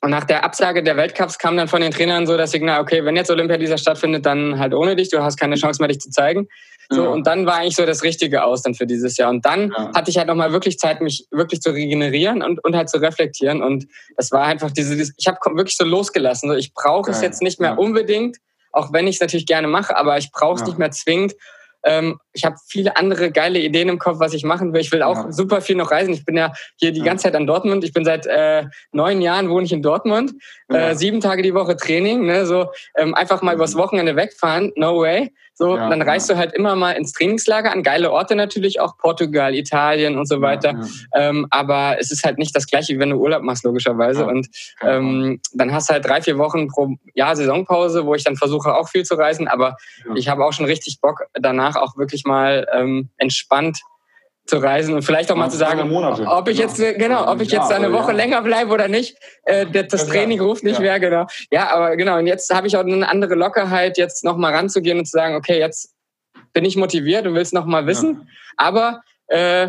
[0.01, 3.05] Und nach der Absage der Weltcups kam dann von den Trainern so das Signal, okay,
[3.07, 6.01] wenn jetzt Olympia dieser stattfindet, dann halt ohne dich, du hast keine Chance mehr, dich
[6.01, 6.47] zu zeigen.
[6.91, 7.11] So, ja.
[7.11, 9.30] und dann war eigentlich so das Richtige aus dann für dieses Jahr.
[9.30, 9.93] Und dann ja.
[9.95, 13.62] hatte ich halt nochmal wirklich Zeit, mich wirklich zu regenerieren und, und halt zu reflektieren.
[13.62, 16.49] Und das war einfach diese, ich habe wirklich so losgelassen.
[16.51, 18.39] So, ich brauche es jetzt nicht mehr unbedingt,
[18.72, 21.35] auch wenn ich es natürlich gerne mache, aber ich brauche es nicht mehr zwingend.
[21.85, 24.80] Ähm, ich habe viele andere geile Ideen im Kopf, was ich machen will.
[24.80, 26.12] Ich will auch super viel noch reisen.
[26.12, 27.85] Ich bin ja hier die ganze Zeit an Dortmund.
[27.85, 30.32] Ich bin seit äh, neun Jahren wohne ich in Dortmund.
[30.68, 32.26] Äh, sieben Tage die Woche Training.
[32.26, 32.45] Ne?
[32.45, 32.66] So
[32.97, 34.72] ähm, einfach mal übers Wochenende wegfahren.
[34.76, 35.32] No way.
[35.57, 36.35] So, ja, dann reist ja.
[36.35, 40.41] du halt immer mal ins Trainingslager an, geile Orte natürlich, auch Portugal, Italien und so
[40.41, 40.72] weiter.
[40.72, 44.26] Ja, ähm, aber es ist halt nicht das gleiche, wie wenn du Urlaub machst, logischerweise.
[44.26, 44.49] und
[44.82, 48.74] ähm, dann hast du halt drei, vier Wochen pro Jahr Saisonpause, wo ich dann versuche,
[48.74, 49.47] auch viel zu reisen.
[49.47, 49.76] Aber
[50.16, 53.81] ich habe auch schon richtig Bock, danach auch wirklich mal ähm, entspannt
[54.47, 55.91] zu reisen und vielleicht auch mal zu sagen,
[56.27, 59.16] ob ich jetzt genau, ob ich jetzt eine Woche länger bleibe oder nicht.
[59.45, 61.27] Äh, das Training ruft nicht mehr, genau.
[61.51, 62.18] Ja, aber genau.
[62.18, 65.35] Und jetzt habe ich auch eine andere Lockerheit, jetzt noch mal ranzugehen und zu sagen,
[65.35, 65.95] okay, jetzt
[66.53, 68.29] bin ich motiviert und will es noch mal wissen.
[68.57, 69.68] Aber äh,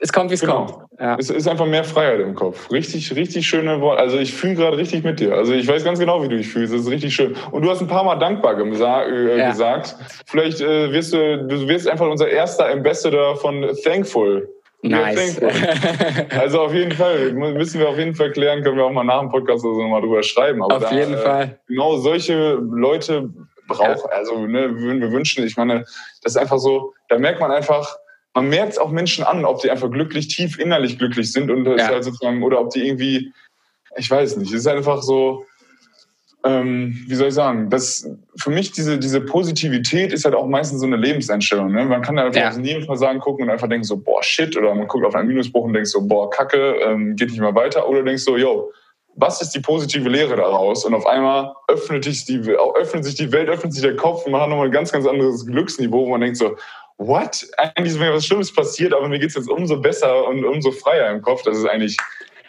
[0.00, 0.66] es kommt, wie es genau.
[0.66, 1.00] kommt.
[1.00, 1.16] Ja.
[1.18, 2.70] Es ist einfach mehr Freiheit im Kopf.
[2.70, 4.00] Richtig, richtig schöne Worte.
[4.00, 5.34] Also ich fühle gerade richtig mit dir.
[5.34, 6.72] Also ich weiß ganz genau, wie du dich fühlst.
[6.72, 7.34] Das ist richtig schön.
[7.50, 9.50] Und du hast ein paar Mal dankbar äh, ja.
[9.50, 9.96] gesagt.
[10.26, 14.48] Vielleicht äh, wirst du, du wirst einfach unser erster Ambassador von Thankful.
[14.82, 15.40] Nice.
[16.38, 19.20] also auf jeden Fall, müssen wir auf jeden Fall klären, können wir auch mal nach
[19.20, 20.62] dem Podcast oder so nochmal drüber schreiben.
[20.62, 21.58] Aber auf da, jeden äh, Fall.
[21.66, 23.30] Genau solche Leute
[23.66, 24.10] braucht, ja.
[24.10, 25.44] also ne, würden wir wünschen.
[25.44, 25.80] Ich meine,
[26.22, 27.96] das ist einfach so, da merkt man einfach,
[28.38, 31.66] man merkt es auch Menschen an, ob die einfach glücklich, tief innerlich glücklich sind und
[31.66, 31.88] ja.
[31.88, 33.32] halt sozusagen, oder ob die irgendwie,
[33.96, 35.44] ich weiß nicht, es ist einfach so,
[36.44, 40.82] ähm, wie soll ich sagen, das, für mich diese, diese Positivität ist halt auch meistens
[40.82, 41.72] so eine Lebenseinstellung.
[41.72, 41.84] Ne?
[41.84, 42.46] Man kann da einfach ja.
[42.46, 45.64] aufs Nebenversagen gucken und einfach denken so, boah, shit, oder man guckt auf einen Minusbruch
[45.64, 48.70] und denkt so, boah, kacke, ähm, geht nicht mehr weiter, oder denkst so, yo,
[49.16, 50.84] was ist die positive Lehre daraus?
[50.84, 52.38] Und auf einmal öffnet sich die,
[52.76, 55.08] öffnet sich die Welt, öffnet sich der Kopf und man hat nochmal ein ganz, ganz
[55.08, 56.56] anderes Glücksniveau, wo man denkt so,
[56.98, 57.46] what?
[57.56, 60.72] Eigentlich ist mir was Schlimmes passiert, aber mir geht es jetzt umso besser und umso
[60.72, 61.42] freier im Kopf.
[61.42, 61.96] Das ist eigentlich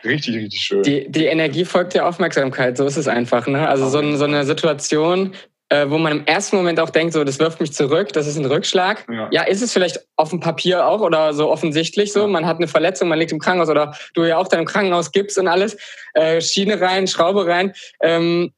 [0.03, 0.83] richtig, richtig schön.
[0.83, 3.47] Die, die Energie folgt der Aufmerksamkeit, so ist es einfach.
[3.47, 3.67] Ne?
[3.67, 5.35] Also so, so eine Situation,
[5.69, 8.37] äh, wo man im ersten Moment auch denkt, so, das wirft mich zurück, das ist
[8.37, 9.05] ein Rückschlag.
[9.07, 9.29] Ja.
[9.31, 12.21] ja, ist es vielleicht auf dem Papier auch oder so offensichtlich so.
[12.21, 12.27] Ja.
[12.27, 15.11] Man hat eine Verletzung, man liegt im Krankenhaus oder du ja auch dann im Krankenhaus
[15.11, 15.77] gibst und alles.
[16.15, 17.73] Äh, Schiene rein, Schraube rein.
[18.01, 18.51] Ähm,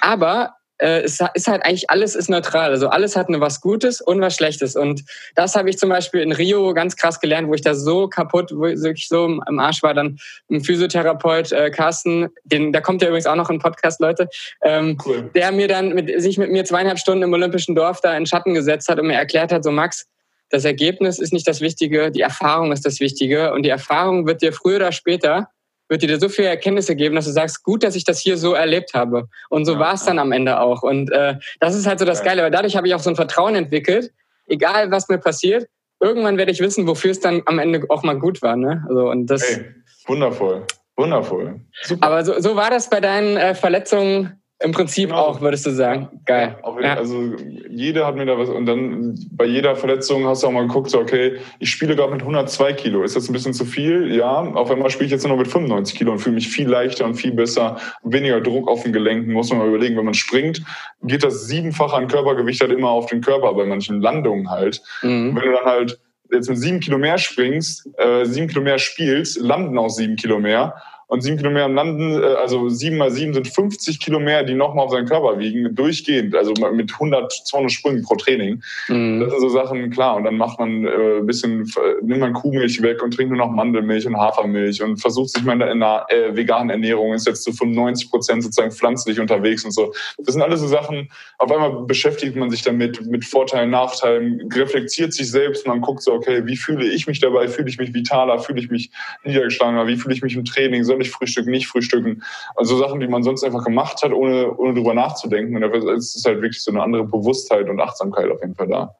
[0.00, 2.70] aber äh, es ist halt eigentlich alles ist neutral.
[2.70, 4.76] Also alles hat eine was Gutes und was Schlechtes.
[4.76, 5.02] Und
[5.34, 8.52] das habe ich zum Beispiel in Rio ganz krass gelernt, wo ich da so kaputt,
[8.54, 9.94] wo ich wirklich so im Arsch war.
[9.94, 10.18] Dann
[10.50, 14.28] ein Physiotherapeut, äh, Carsten, den, da kommt ja übrigens auch noch ein Podcast, Leute,
[14.62, 15.30] ähm, cool.
[15.34, 18.54] der mir dann mit, sich mit mir zweieinhalb Stunden im Olympischen Dorf da in Schatten
[18.54, 20.06] gesetzt hat und mir erklärt hat, so Max,
[20.50, 23.52] das Ergebnis ist nicht das Wichtige, die Erfahrung ist das Wichtige.
[23.52, 25.48] Und die Erfahrung wird dir früher oder später
[25.88, 28.54] wird dir so viele Erkenntnisse geben, dass du sagst, gut, dass ich das hier so
[28.54, 29.28] erlebt habe.
[29.50, 30.82] Und so ja, war es dann am Ende auch.
[30.82, 33.16] Und äh, das ist halt so das Geile, weil dadurch habe ich auch so ein
[33.16, 34.12] Vertrauen entwickelt,
[34.46, 35.68] egal was mir passiert,
[36.00, 38.56] irgendwann werde ich wissen, wofür es dann am Ende auch mal gut war.
[38.56, 38.84] Ne?
[38.88, 39.64] Also, und das, hey,
[40.06, 40.66] wundervoll,
[40.96, 41.60] wundervoll.
[41.82, 42.06] Super.
[42.06, 45.20] Aber so, so war das bei deinen äh, Verletzungen im Prinzip genau.
[45.20, 46.08] auch, würdest du sagen.
[46.24, 46.56] Geil.
[46.80, 47.34] Ja, also
[47.68, 48.48] jeder hat mir da was.
[48.48, 52.10] Und dann bei jeder Verletzung hast du auch mal geguckt, so, okay, ich spiele gerade
[52.10, 53.02] mit 102 Kilo.
[53.02, 54.14] Ist das ein bisschen zu viel?
[54.14, 54.40] Ja.
[54.54, 57.04] Auf einmal spiele ich jetzt nur noch mit 95 Kilo und fühle mich viel leichter
[57.04, 57.76] und viel besser.
[58.02, 59.32] Weniger Druck auf den Gelenken.
[59.32, 60.62] Muss man mal überlegen, wenn man springt,
[61.02, 64.80] geht das siebenfach an Körpergewicht halt immer auf den Körper, bei manchen Landungen halt.
[65.02, 65.36] Mhm.
[65.36, 66.00] Wenn du dann halt
[66.32, 70.38] jetzt mit sieben Kilo mehr springst, äh, sieben Kilo mehr spielst, landen auch sieben Kilo
[70.38, 70.74] mehr.
[71.08, 74.42] Und sieben Kilo mehr am Landen, äh, also sieben mal sieben sind 50 Kilo mehr,
[74.42, 78.62] die nochmal auf seinen Körper wiegen, durchgehend, also mit 100, 200 Sprüngen pro Training.
[78.88, 79.20] Mhm.
[79.20, 80.16] Das sind so Sachen, klar.
[80.16, 81.70] Und dann macht man äh, ein bisschen,
[82.02, 85.52] nimmt man Kuhmilch weg und trinkt nur noch Mandelmilch und Hafermilch und versucht sich mal
[85.54, 89.20] in der, in der äh, veganen Ernährung, ist jetzt zu so 95 Prozent sozusagen pflanzlich
[89.20, 89.92] unterwegs und so.
[90.18, 95.12] Das sind alles so Sachen, auf einmal beschäftigt man sich damit, mit Vorteilen, Nachteilen, reflektiert
[95.12, 97.48] sich selbst, man guckt so, okay, wie fühle ich mich dabei?
[97.48, 98.38] Fühle ich mich vitaler?
[98.38, 98.90] Fühle ich mich
[99.24, 99.86] niedergeschlagener?
[99.86, 100.84] Wie fühle ich mich im Training?
[100.96, 102.22] Soll ich frühstücken, nicht frühstücken?
[102.54, 105.54] Also Sachen, die man sonst einfach gemacht hat, ohne, ohne drüber nachzudenken.
[105.54, 108.68] Und dafür ist es halt wirklich so eine andere Bewusstheit und Achtsamkeit auf jeden Fall
[108.68, 108.94] da.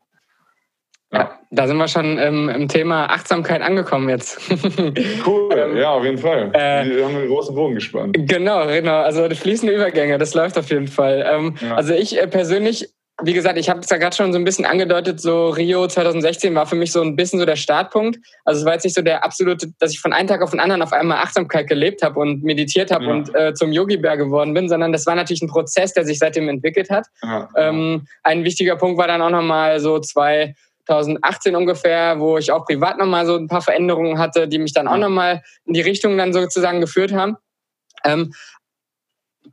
[1.13, 4.41] Ja, da sind wir schon ähm, im Thema Achtsamkeit angekommen jetzt.
[5.27, 6.51] cool, ähm, ja, auf jeden Fall.
[6.53, 8.17] Äh, wir haben einen großen Bogen gespannt.
[8.19, 9.01] Genau, genau.
[9.01, 11.25] Also fließende Übergänge, das läuft auf jeden Fall.
[11.27, 11.77] Ähm, ja.
[11.77, 12.93] Also ich äh, persönlich
[13.23, 16.55] wie gesagt, ich habe es ja gerade schon so ein bisschen angedeutet, so Rio 2016
[16.55, 18.19] war für mich so ein bisschen so der Startpunkt.
[18.45, 20.61] Also es war jetzt nicht so der absolute, dass ich von einem Tag auf den
[20.61, 23.11] anderen auf einmal Achtsamkeit gelebt habe und meditiert habe ja.
[23.11, 26.49] und äh, zum Yogi-Bär geworden bin, sondern das war natürlich ein Prozess, der sich seitdem
[26.51, 27.07] entwickelt hat.
[27.23, 27.49] Ja.
[27.57, 32.99] Ähm, ein wichtiger Punkt war dann auch nochmal so 2018 ungefähr, wo ich auch privat
[32.99, 36.35] nochmal so ein paar Veränderungen hatte, die mich dann auch nochmal in die Richtung dann
[36.35, 37.39] sozusagen geführt haben.
[38.05, 38.35] Ähm,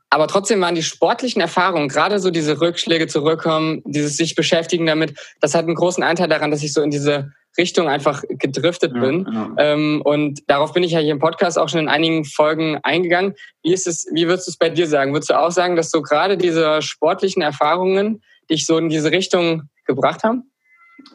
[0.10, 5.18] aber trotzdem waren die sportlichen Erfahrungen, gerade so diese Rückschläge zurückkommen, dieses sich beschäftigen damit,
[5.42, 9.28] das hat einen großen Anteil daran, dass ich so in diese Richtung einfach gedriftet bin.
[9.32, 12.80] Ja, ähm, und darauf bin ich ja hier im Podcast auch schon in einigen Folgen
[12.84, 13.36] eingegangen.
[13.62, 15.14] Wie ist es, wie würdest du es bei dir sagen?
[15.14, 19.70] Würdest du auch sagen, dass so gerade diese sportlichen Erfahrungen dich so in diese Richtung
[19.86, 20.52] gebracht haben?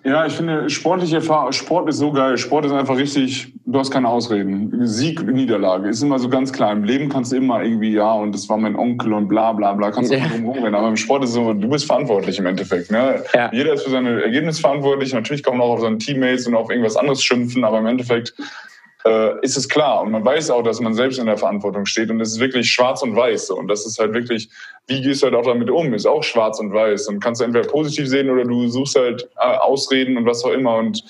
[0.04, 2.38] Ja, ich finde, sportliche Erfahrung, Sport ist so geil.
[2.38, 4.86] Sport ist einfach richtig, du hast keine Ausreden.
[4.86, 6.72] Sieg, Niederlage ist immer so ganz klar.
[6.72, 9.72] Im Leben kannst du immer irgendwie, ja, und das war mein Onkel und bla bla
[9.72, 10.26] bla, kannst du ja.
[10.26, 10.74] drum rumrennen.
[10.74, 12.90] Aber im Sport ist so, du bist verantwortlich im Endeffekt.
[12.90, 13.22] Ne?
[13.34, 13.50] Ja.
[13.52, 15.12] Jeder ist für seine Ergebnisse verantwortlich.
[15.12, 18.34] Natürlich kann man auch auf seine Teammates und auf irgendwas anderes schimpfen, aber im Endeffekt
[19.08, 20.02] äh, ist es klar.
[20.02, 22.10] Und man weiß auch, dass man selbst in der Verantwortung steht.
[22.10, 23.50] Und es ist wirklich schwarz und weiß.
[23.50, 24.48] Und das ist halt wirklich,
[24.86, 25.94] wie gehst du halt auch damit um?
[25.94, 27.08] Ist auch schwarz und weiß.
[27.08, 30.52] Und kannst du entweder positiv sehen oder du suchst halt äh, Ausreden und was auch
[30.52, 30.76] immer.
[30.76, 31.04] Und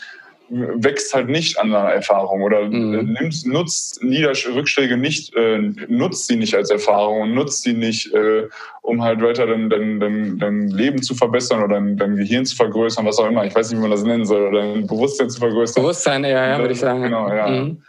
[0.51, 3.17] wächst halt nicht an einer Erfahrung oder mhm.
[3.21, 8.49] nimmst, nutzt Niederrückschläge nicht, äh, nutzt sie nicht als Erfahrung und nutzt sie nicht, äh,
[8.83, 12.57] um halt weiter dein, dein, dein, dein Leben zu verbessern oder dein, dein Gehirn zu
[12.57, 13.45] vergrößern, was auch immer.
[13.45, 15.83] Ich weiß nicht, wie man das nennen soll, oder dein Bewusstsein zu vergrößern.
[15.83, 17.03] Bewusstsein, ja, ja, würde ich sagen.
[17.03, 17.49] Genau, ja.
[17.49, 17.83] Mhm.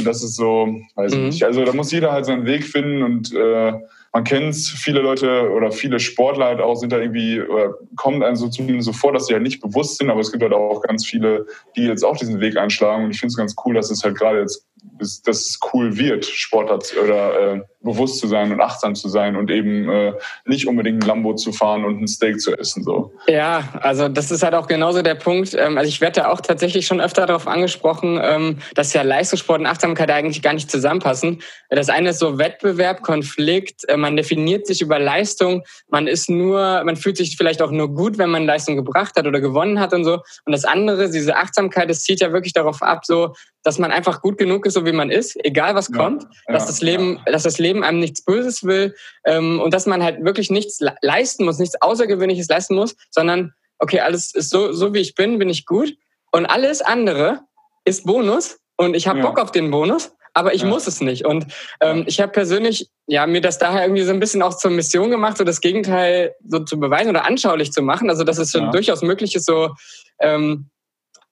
[0.00, 1.26] Und das ist so, weiß ich mhm.
[1.26, 1.44] nicht.
[1.44, 3.72] Also da muss jeder halt seinen Weg finden und äh,
[4.12, 8.24] man kennt es, viele Leute oder viele Sportler halt auch sind da irgendwie, oder kommt
[8.24, 10.52] einem so zumindest so vor, dass sie halt nicht bewusst sind, aber es gibt halt
[10.52, 11.46] auch ganz viele,
[11.76, 14.16] die jetzt auch diesen Weg einschlagen und ich finde es ganz cool, dass es halt
[14.16, 14.66] gerade jetzt
[14.98, 19.50] dass es cool wird, Sportler oder äh, bewusst zu sein und achtsam zu sein und
[19.50, 20.12] eben äh,
[20.44, 22.82] nicht unbedingt ein Lambo zu fahren und ein Steak zu essen.
[22.84, 23.12] So.
[23.26, 25.54] Ja, also das ist halt auch genauso der Punkt.
[25.54, 29.60] Ähm, also ich werde da auch tatsächlich schon öfter darauf angesprochen, ähm, dass ja Leistungssport
[29.60, 31.40] und Achtsamkeit eigentlich gar nicht zusammenpassen.
[31.70, 36.84] Das eine ist so Wettbewerb, Konflikt, äh, man definiert sich über Leistung, man ist nur,
[36.84, 39.94] man fühlt sich vielleicht auch nur gut, wenn man Leistung gebracht hat oder gewonnen hat
[39.94, 40.18] und so.
[40.44, 44.22] Und das andere, diese Achtsamkeit, das zieht ja wirklich darauf ab, so dass man einfach
[44.22, 47.20] gut genug ist, so wie man ist, egal was ja, kommt, ja, dass das Leben,
[47.26, 47.32] ja.
[47.32, 48.94] dass das Leben einem nichts Böses will
[49.24, 54.00] ähm, und dass man halt wirklich nichts leisten muss, nichts Außergewöhnliches leisten muss, sondern okay,
[54.00, 55.94] alles ist so, so wie ich bin, bin ich gut
[56.32, 57.40] und alles andere
[57.84, 61.26] ist Bonus und ich habe Bock auf den Bonus, aber ich muss es nicht.
[61.26, 61.46] Und
[61.80, 65.10] ähm, ich habe persönlich ja mir das daher irgendwie so ein bisschen auch zur Mission
[65.10, 68.08] gemacht, so das Gegenteil so zu beweisen oder anschaulich zu machen.
[68.08, 69.74] Also dass es schon durchaus möglich ist, so
[70.20, 70.70] ähm,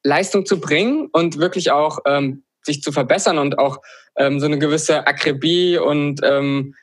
[0.02, 3.78] Leistung zu bringen und wirklich auch ähm, sich zu verbessern und auch
[4.16, 6.74] ähm, so eine gewisse Akribie und ähm,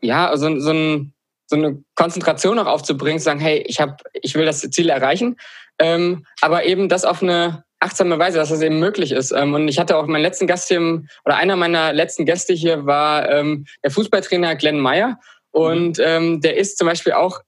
[0.00, 1.12] ja, so, so, ein,
[1.46, 5.36] so eine Konzentration auch aufzubringen, zu sagen, hey, ich habe, ich will das Ziel erreichen,
[5.78, 9.32] ähm, aber eben das auf eine achtsame Weise, dass das eben möglich ist.
[9.32, 10.80] Ähm, und ich hatte auch meinen letzten Gast hier,
[11.24, 15.18] oder einer meiner letzten Gäste hier war ähm, der Fußballtrainer Glenn Meyer.
[15.50, 17.40] Und ähm, der ist zum Beispiel auch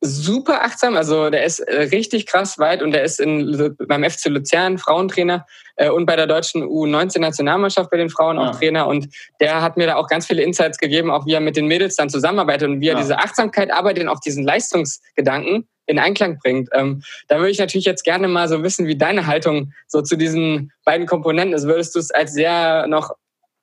[0.00, 0.96] super achtsam.
[0.96, 5.46] Also der ist äh, richtig krass weit und der ist in, beim FC Luzern Frauentrainer
[5.76, 8.52] äh, und bei der deutschen U19-Nationalmannschaft bei den Frauen auch ja.
[8.52, 8.86] Trainer.
[8.86, 9.08] Und
[9.40, 11.96] der hat mir da auch ganz viele Insights gegeben, auch wie er mit den Mädels
[11.96, 13.00] dann zusammenarbeitet und wie er ja.
[13.00, 16.68] diese Achtsamkeit, aber den auch diesen Leistungsgedanken in Einklang bringt.
[16.72, 20.16] Ähm, da würde ich natürlich jetzt gerne mal so wissen, wie deine Haltung so zu
[20.16, 21.66] diesen beiden Komponenten ist.
[21.66, 23.12] Würdest du es als sehr noch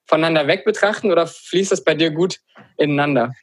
[0.05, 2.39] voneinander weg betrachten oder fließt das bei dir gut
[2.77, 3.33] ineinander?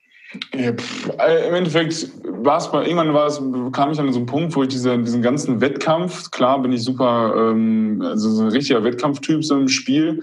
[0.55, 2.07] Ja, pff, äh, Im Endeffekt
[2.45, 3.41] war es bei, irgendwann war es,
[3.73, 6.83] kam ich an so einen Punkt, wo ich diese, diesen ganzen Wettkampf, klar bin ich
[6.83, 10.23] super, ähm, also so ein richtiger Wettkampftyp so im Spiel,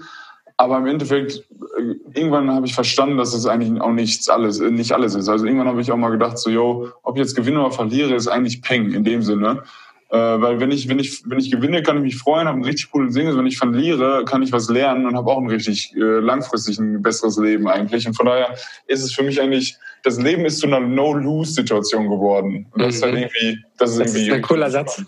[0.56, 1.44] aber im Endeffekt,
[1.78, 5.28] äh, irgendwann habe ich verstanden, dass es eigentlich auch nichts alles, äh, nicht alles ist.
[5.28, 8.14] Also irgendwann habe ich auch mal gedacht, so, yo, ob ich jetzt gewinne oder verliere,
[8.14, 9.62] ist eigentlich Peng in dem Sinne.
[10.10, 12.64] Äh, weil wenn ich, wenn, ich, wenn ich gewinne, kann ich mich freuen, habe einen
[12.64, 13.36] richtig coolen Sinn.
[13.36, 17.02] Wenn ich verliere, kann ich was lernen und habe auch ein richtig äh, langfristig ein
[17.02, 18.06] besseres Leben eigentlich.
[18.06, 18.54] Und von daher
[18.86, 22.66] ist es für mich eigentlich, das Leben ist zu einer No-Lose-Situation geworden.
[22.72, 22.94] Und das mhm.
[22.94, 23.20] ist halt mhm.
[23.20, 24.28] irgendwie, das ist das irgendwie.
[24.28, 25.02] Ist ein cooler Satz.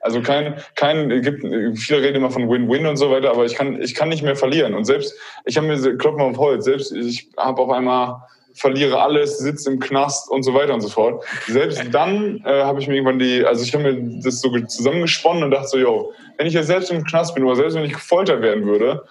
[0.00, 1.40] Also kein, kein, gibt,
[1.78, 4.36] viele reden immer von Win-Win und so weiter, aber ich kann, ich kann nicht mehr
[4.36, 4.74] verlieren.
[4.74, 5.14] Und selbst,
[5.46, 8.16] ich habe mir, klopfen auf Holz, selbst, ich habe auf einmal,
[8.54, 11.24] verliere alles, sitze im Knast und so weiter und so fort.
[11.48, 15.42] Selbst dann äh, habe ich mir irgendwann die, also ich habe mir das so zusammengesponnen
[15.42, 17.94] und dachte so, yo, wenn ich jetzt selbst im Knast bin oder selbst wenn ich
[17.94, 19.04] gefoltert werden würde,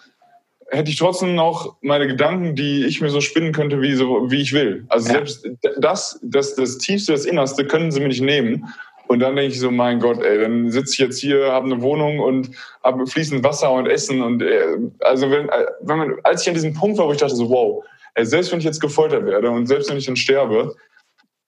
[0.74, 4.42] hätte ich trotzdem noch meine Gedanken, die ich mir so spinnen könnte, wie, so, wie
[4.42, 4.86] ich will.
[4.90, 5.14] Also ja.
[5.14, 5.48] selbst
[5.78, 8.68] das, das, das Tiefste, das Innerste können sie mir nicht nehmen.
[9.08, 11.82] Und dann denke ich so, mein Gott, ey, dann sitze ich jetzt hier, habe eine
[11.82, 12.50] Wohnung und
[12.84, 14.22] habe fließend Wasser und Essen.
[14.22, 17.20] Und äh, also wenn, äh, wenn man, als ich an diesem Punkt war, wo ich
[17.20, 17.84] dachte so, wow,
[18.16, 20.76] ey, selbst wenn ich jetzt gefoltert werde und selbst wenn ich dann sterbe,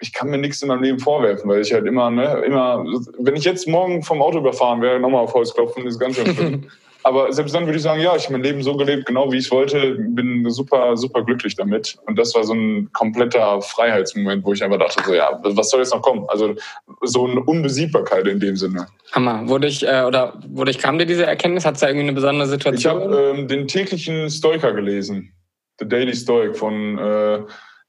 [0.02, 2.86] ich kann mir nichts in meinem Leben vorwerfen, weil ich halt immer, ne, immer,
[3.18, 6.36] wenn ich jetzt morgen vom Auto überfahren wäre, nochmal auf Holz klopfen, ist ganz schön
[6.36, 6.70] schlimm.
[7.06, 9.38] Aber selbst dann würde ich sagen, ja, ich habe mein Leben so gelebt, genau wie
[9.38, 11.96] ich es wollte, bin super, super glücklich damit.
[12.08, 15.82] Und das war so ein kompletter Freiheitsmoment, wo ich einfach dachte, so, ja, was soll
[15.82, 16.26] jetzt noch kommen?
[16.30, 16.56] Also
[17.04, 18.88] so eine Unbesiegbarkeit in dem Sinne.
[19.12, 19.48] Hammer.
[19.48, 21.64] Wodurch, äh, oder wodurch kam dir diese Erkenntnis?
[21.64, 23.00] Hat es da irgendwie eine besondere Situation?
[23.00, 25.32] Ich habe ähm, den täglichen Stoiker gelesen.
[25.78, 27.40] The Daily Stoic von äh,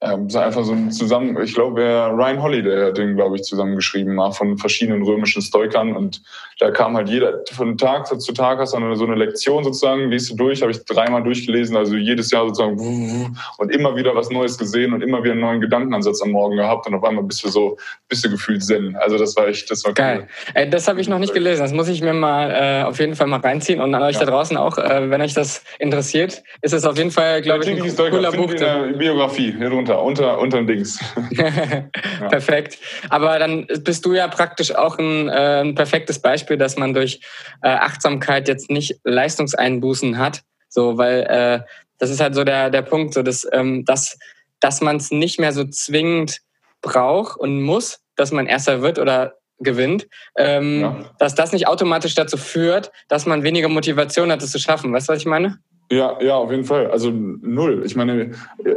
[0.02, 4.30] ähm, einfach so ein zusammen, ich glaube, Ryan Holiday hat den, glaube ich, zusammengeschrieben, mal
[4.30, 6.22] von verschiedenen römischen Stoikern und
[6.58, 10.30] da kam halt jeder, von Tag zu Tag hast du so eine Lektion sozusagen, liest
[10.30, 14.56] du durch, habe ich dreimal durchgelesen, also jedes Jahr sozusagen und immer wieder was Neues
[14.56, 17.48] gesehen und immer wieder einen neuen Gedankenansatz am Morgen gehabt und auf einmal bist du
[17.48, 17.78] so,
[18.08, 18.96] bist du gefühlt Zen.
[18.96, 20.28] Also das war echt, das war geil.
[20.54, 23.16] Äh, das habe ich noch nicht gelesen, das muss ich mir mal äh, auf jeden
[23.16, 24.24] Fall mal reinziehen und an euch ja.
[24.24, 27.70] da draußen auch, äh, wenn euch das interessiert, ist es auf jeden Fall, glaube ich,
[27.70, 28.50] ein cooler Buch.
[28.50, 30.98] In der Biografie hier drunter, unter, unter dem Dings.
[31.30, 31.88] ja.
[32.28, 32.78] Perfekt.
[33.08, 37.20] Aber dann bist du ja praktisch auch ein, äh, ein perfektes Beispiel, dass man durch
[37.62, 40.42] äh, Achtsamkeit jetzt nicht Leistungseinbußen hat.
[40.68, 41.60] So, weil äh,
[41.98, 44.18] das ist halt so der, der Punkt, so dass, ähm, dass,
[44.60, 46.40] dass man es nicht mehr so zwingend
[46.82, 50.06] braucht und muss, dass man Erster wird oder gewinnt,
[50.36, 51.10] ähm, ja.
[51.18, 54.92] dass das nicht automatisch dazu führt, dass man weniger Motivation hat, es zu schaffen.
[54.92, 55.58] Weißt du, was ich meine?
[55.90, 56.90] Ja, ja, auf jeden Fall.
[56.90, 57.82] Also null.
[57.86, 58.32] Ich meine,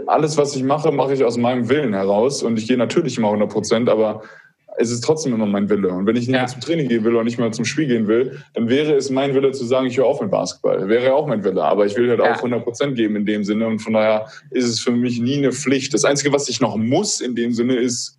[0.05, 3.29] alles, was ich mache, mache ich aus meinem Willen heraus und ich gehe natürlich immer
[3.29, 4.21] 100 Prozent, aber
[4.77, 5.89] es ist trotzdem immer mein Wille.
[5.89, 6.41] Und wenn ich nicht ja.
[6.41, 9.09] mehr zum Training gehen will oder nicht mehr zum Spiel gehen will, dann wäre es
[9.09, 10.87] mein Wille zu sagen, ich höre auf mit Basketball.
[10.87, 11.61] Wäre auch mein Wille.
[11.63, 12.31] Aber ich will halt ja.
[12.31, 13.67] auch 100 Prozent geben in dem Sinne.
[13.67, 15.93] Und von daher ist es für mich nie eine Pflicht.
[15.93, 18.17] Das Einzige, was ich noch muss in dem Sinne ist,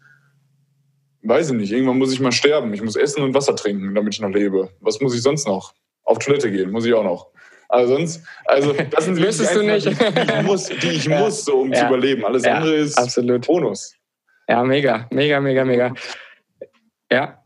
[1.23, 2.75] weiß ich nicht, irgendwann muss ich mal sterben.
[2.75, 4.69] Ich muss essen und Wasser trinken, damit ich noch lebe.
[4.81, 5.73] Was muss ich sonst noch?
[6.05, 7.29] Auf Toilette gehen, muss ich auch noch.
[7.71, 9.87] Also sonst, also das sind Müsstest du nicht.
[9.87, 11.21] Die, die ich muss, die ich ja.
[11.21, 11.81] muss, so um ja.
[11.81, 12.25] zu überleben.
[12.25, 13.47] Alles andere ist absolut.
[13.47, 13.95] Bonus.
[14.49, 15.95] Ja, mega, mega, mega, mega.
[17.11, 17.40] Ja.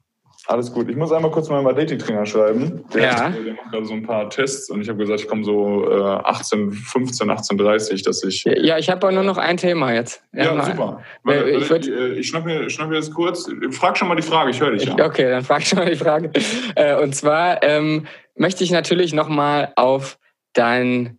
[0.46, 0.90] Alles gut.
[0.90, 2.84] Ich muss einmal kurz mal meinem Athletiktrainer schreiben.
[2.92, 3.30] Der, ja.
[3.30, 6.02] der macht gerade so ein paar Tests und ich habe gesagt, ich komme so äh,
[6.02, 8.44] 18, 15, 18, 30, dass ich.
[8.44, 10.22] Ja, ich habe aber nur noch ein Thema jetzt.
[10.32, 11.02] Ja, ja super.
[11.22, 13.48] Weil, ich, ich, äh, ich schnapp mir, schnapp mir jetzt kurz.
[13.70, 14.94] Frag schon mal die Frage, ich höre dich ja.
[15.02, 16.30] Okay, dann frag schon mal die Frage.
[16.76, 20.18] Äh, und zwar ähm, möchte ich natürlich nochmal auf
[20.54, 21.18] dein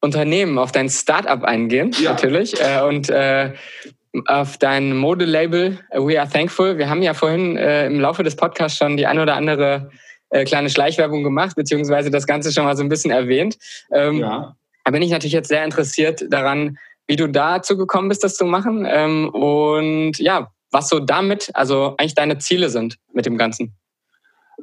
[0.00, 2.12] Unternehmen, auf dein Startup eingehen, ja.
[2.12, 2.60] natürlich.
[2.60, 3.52] Äh, und äh,
[4.26, 6.78] auf dein Modelabel We Are Thankful.
[6.78, 9.90] Wir haben ja vorhin äh, im Laufe des Podcasts schon die ein oder andere
[10.30, 13.56] äh, kleine Schleichwerbung gemacht, beziehungsweise das Ganze schon mal so ein bisschen erwähnt.
[13.92, 14.56] Ähm, ja.
[14.84, 18.44] Da bin ich natürlich jetzt sehr interessiert daran, wie du dazu gekommen bist, das zu
[18.44, 18.86] machen.
[18.88, 23.74] Ähm, und ja, was so damit, also eigentlich deine Ziele sind mit dem Ganzen.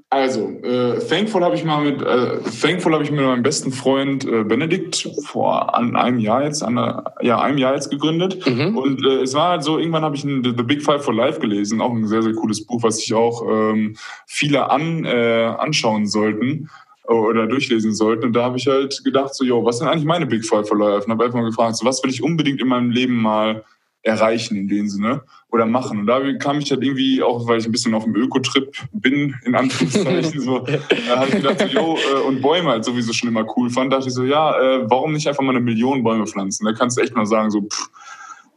[0.10, 4.26] Also, äh, Thankful habe ich mal mit äh, Thankful habe ich mit meinem besten Freund
[4.26, 6.76] äh, Benedikt vor an einem Jahr jetzt, an,
[7.22, 8.46] ja, einem Jahr jetzt gegründet.
[8.46, 8.78] Mhm.
[8.78, 11.40] Und äh, es war halt so, irgendwann habe ich ein, The Big Five for Life
[11.40, 13.96] gelesen, auch ein sehr, sehr cooles Buch, was sich auch ähm,
[14.28, 16.70] viele an, äh, anschauen sollten
[17.08, 18.28] oder durchlesen sollten.
[18.28, 20.78] Und da habe ich halt gedacht, so, yo, was sind eigentlich meine Big Five for
[20.78, 21.06] Life?
[21.06, 23.64] Und habe einfach mal gefragt, so, was will ich unbedingt in meinem Leben mal
[24.06, 26.00] erreichen in dem Sinne oder machen.
[26.00, 29.36] Und da kam ich halt irgendwie, auch weil ich ein bisschen auf dem Ökotrip bin,
[29.44, 30.60] in Anführungszeichen, so,
[31.08, 33.92] da habe ich gedacht, so, yo, äh, und Bäume halt sowieso schon immer cool fand,
[33.92, 36.66] dachte ich so, ja, äh, warum nicht einfach mal eine Million Bäume pflanzen?
[36.66, 37.90] Da kannst du echt mal sagen, so, pff,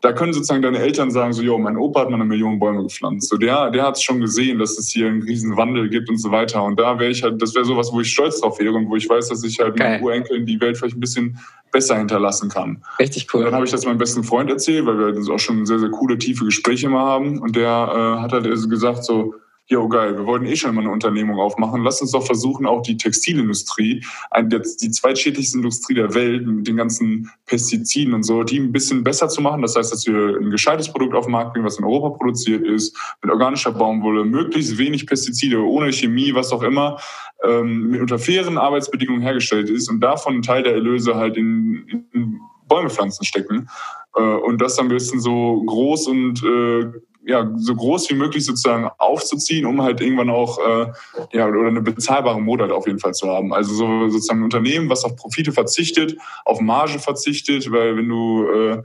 [0.01, 2.83] da können sozusagen deine Eltern sagen, so, jo, mein Opa hat mal eine Million Bäume
[2.83, 3.29] gepflanzt.
[3.29, 6.19] So, der, der hat es schon gesehen, dass es hier einen riesen Wandel gibt und
[6.19, 6.63] so weiter.
[6.63, 8.97] Und da wäre ich halt, das wäre sowas, wo ich stolz drauf wäre und wo
[8.97, 9.93] ich weiß, dass ich halt Geil.
[9.93, 11.39] meinen Urenkeln die Welt vielleicht ein bisschen
[11.73, 12.83] besser hinterlassen kann.
[12.99, 13.41] Richtig cool.
[13.41, 15.91] Und dann habe ich das meinem besten Freund erzählt, weil wir auch schon sehr, sehr
[15.91, 17.41] coole, tiefe Gespräche immer haben.
[17.41, 19.35] Und der äh, hat halt gesagt so,
[19.69, 22.81] jo geil, wir wollten eh schon mal eine Unternehmung aufmachen, lass uns doch versuchen, auch
[22.81, 24.03] die Textilindustrie,
[24.41, 29.29] die zweitschädlichste Industrie der Welt mit den ganzen Pestiziden und so, die ein bisschen besser
[29.29, 29.61] zu machen.
[29.61, 32.67] Das heißt, dass wir ein gescheites Produkt auf den Markt bringen, was in Europa produziert
[32.67, 36.99] ist, mit organischer Baumwolle, möglichst wenig Pestizide, ohne Chemie, was auch immer,
[37.45, 42.41] ähm, unter fairen Arbeitsbedingungen hergestellt ist und davon einen Teil der Erlöse halt in, in
[42.67, 43.69] Bäume pflanzen stecken.
[44.17, 46.91] Äh, und das am besten so groß und äh,
[47.29, 50.87] ja, so groß wie möglich sozusagen aufzuziehen, um halt irgendwann auch äh,
[51.33, 53.53] ja, oder eine bezahlbare Mode halt auf jeden Fall zu haben.
[53.53, 56.17] Also so sozusagen ein Unternehmen, was auf Profite verzichtet,
[56.47, 58.83] auf Marge verzichtet, weil wenn du äh,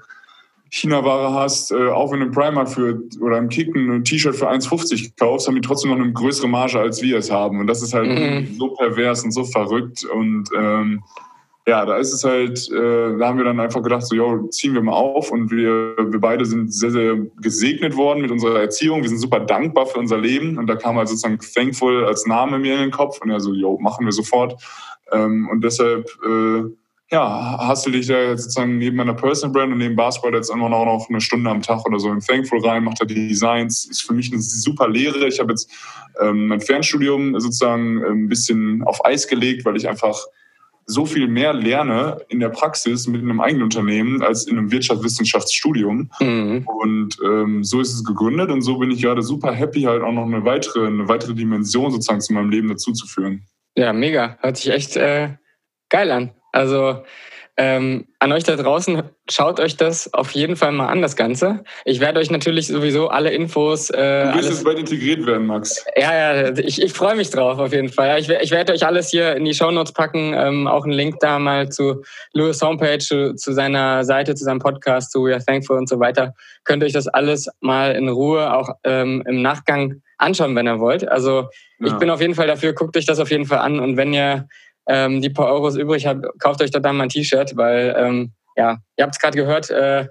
[0.70, 4.50] China-Ware hast, äh, auch wenn du im Primark für oder im Kicken ein T-Shirt für
[4.50, 7.62] 1,50 kaufst, haben die trotzdem noch eine größere Marge, als wir es haben.
[7.62, 8.58] Und das ist halt mhm.
[8.58, 11.02] so pervers und so verrückt und ähm,
[11.66, 14.74] ja, da ist es halt, äh, da haben wir dann einfach gedacht, so, jo, ziehen
[14.74, 19.02] wir mal auf und wir, wir beide sind sehr, sehr gesegnet worden mit unserer Erziehung.
[19.02, 22.60] Wir sind super dankbar für unser Leben und da kam halt sozusagen Thankful als Name
[22.60, 24.62] mir in den Kopf und ja, so, jo, machen wir sofort.
[25.14, 26.64] Ähm, und deshalb, äh,
[27.12, 30.68] ja, hassel ich da jetzt sozusagen neben meiner Personal Brand und neben Basketball jetzt immer
[30.68, 33.86] noch eine Stunde am Tag oder so in Thankful rein, macht da die Designs.
[33.86, 35.28] Ist für mich eine super Lehre.
[35.28, 35.72] Ich habe jetzt
[36.20, 40.26] ähm, mein Fernstudium sozusagen ein bisschen auf Eis gelegt, weil ich einfach
[40.86, 46.10] so viel mehr lerne in der Praxis mit einem eigenen Unternehmen als in einem Wirtschaftswissenschaftsstudium.
[46.20, 46.68] Mhm.
[46.68, 50.12] Und ähm, so ist es gegründet und so bin ich gerade super happy, halt auch
[50.12, 53.48] noch eine weitere, eine weitere Dimension sozusagen zu meinem Leben dazuzuführen.
[53.76, 54.38] Ja, mega.
[54.42, 55.36] Hört sich echt äh,
[55.90, 56.32] geil an.
[56.52, 57.04] Also
[57.56, 61.64] ähm, an euch da draußen, schaut euch das auf jeden Fall mal an, das Ganze.
[61.86, 63.92] Ich werde euch natürlich sowieso alle Infos.
[63.92, 65.86] Äh, du wirst jetzt bald integriert werden, Max.
[65.96, 68.20] Ja, ja, ich, ich freue mich drauf auf jeden Fall.
[68.20, 70.34] Ich, ich werde euch alles hier in die Shownotes packen.
[70.36, 72.02] Ähm, auch einen Link da mal zu
[72.34, 76.00] Louis Homepage, zu, zu, seiner Seite, zu seinem Podcast, zu We Are Thankful und so
[76.00, 76.34] weiter.
[76.64, 80.80] Könnt ihr euch das alles mal in Ruhe auch ähm, im Nachgang anschauen, wenn ihr
[80.80, 81.08] wollt.
[81.08, 81.50] Also
[81.80, 81.88] ja.
[81.88, 83.80] ich bin auf jeden Fall dafür, guckt euch das auf jeden Fall an.
[83.80, 84.48] Und wenn ihr
[84.88, 88.34] ähm, die paar Euros übrig habt, kauft euch da dann mal ein T-Shirt, weil ähm,
[88.56, 90.08] ja, ihr habt es gerade gehört, äh,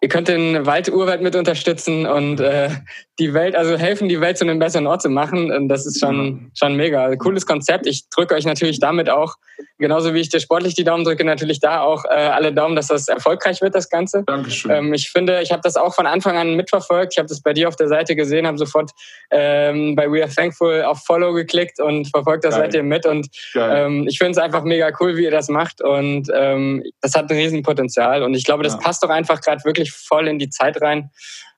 [0.00, 2.70] ihr könnt den Wald Urwald mit unterstützen und äh,
[3.18, 5.50] die Welt, also helfen, die Welt zu einem besseren Ort zu machen.
[5.50, 7.04] Und das ist schon, schon mega.
[7.04, 7.86] Also, cooles Konzept.
[7.86, 9.36] Ich drücke euch natürlich damit auch,
[9.78, 12.88] genauso wie ich dir sportlich die Daumen drücke, natürlich da auch äh, alle Daumen, dass
[12.88, 14.22] das erfolgreich wird, das Ganze.
[14.26, 14.70] Dankeschön.
[14.70, 17.14] Ähm, ich finde, ich habe das auch von Anfang an mitverfolgt.
[17.14, 18.90] Ich habe das bei dir auf der Seite gesehen, habe sofort
[19.30, 22.64] ähm, bei We Are Thankful auf Follow geklickt und verfolgt das Geil.
[22.64, 23.06] seitdem mit.
[23.06, 25.80] Und ähm, ich finde es einfach mega cool, wie ihr das macht.
[25.80, 28.22] Und ähm, das hat ein Riesenpotenzial.
[28.22, 28.80] Und ich glaube, das ja.
[28.80, 31.10] passt doch einfach gerade wirklich voll in die Zeit rein.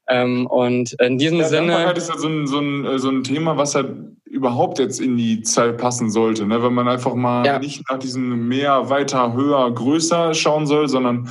[0.09, 1.69] Ähm, und in diesem ja, Sinne.
[1.69, 3.95] Dankbarkeit ist ja so ein, so, ein, äh, so ein Thema, was halt
[4.25, 6.47] überhaupt jetzt in die Zeit passen sollte.
[6.47, 6.63] Ne?
[6.63, 7.59] Wenn man einfach mal ja.
[7.59, 11.29] nicht nach diesem mehr, weiter, höher, größer schauen soll, sondern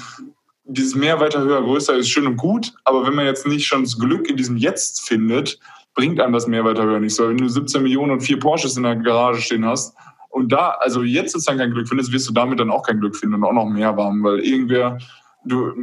[0.66, 2.74] dieses mehr, weiter, höher, größer ist schön und gut.
[2.84, 5.60] Aber wenn man jetzt nicht schon das Glück in diesem Jetzt findet,
[5.96, 7.28] bringt einem das mehr, weiter, höher nicht so.
[7.28, 9.96] Wenn du 17 Millionen und vier Porsches in der Garage stehen hast,
[10.30, 13.16] und da, also jetzt sozusagen kein Glück findest, wirst du damit dann auch kein Glück
[13.16, 15.00] finden und auch noch mehr haben, weil irgendwer,
[15.46, 15.74] du,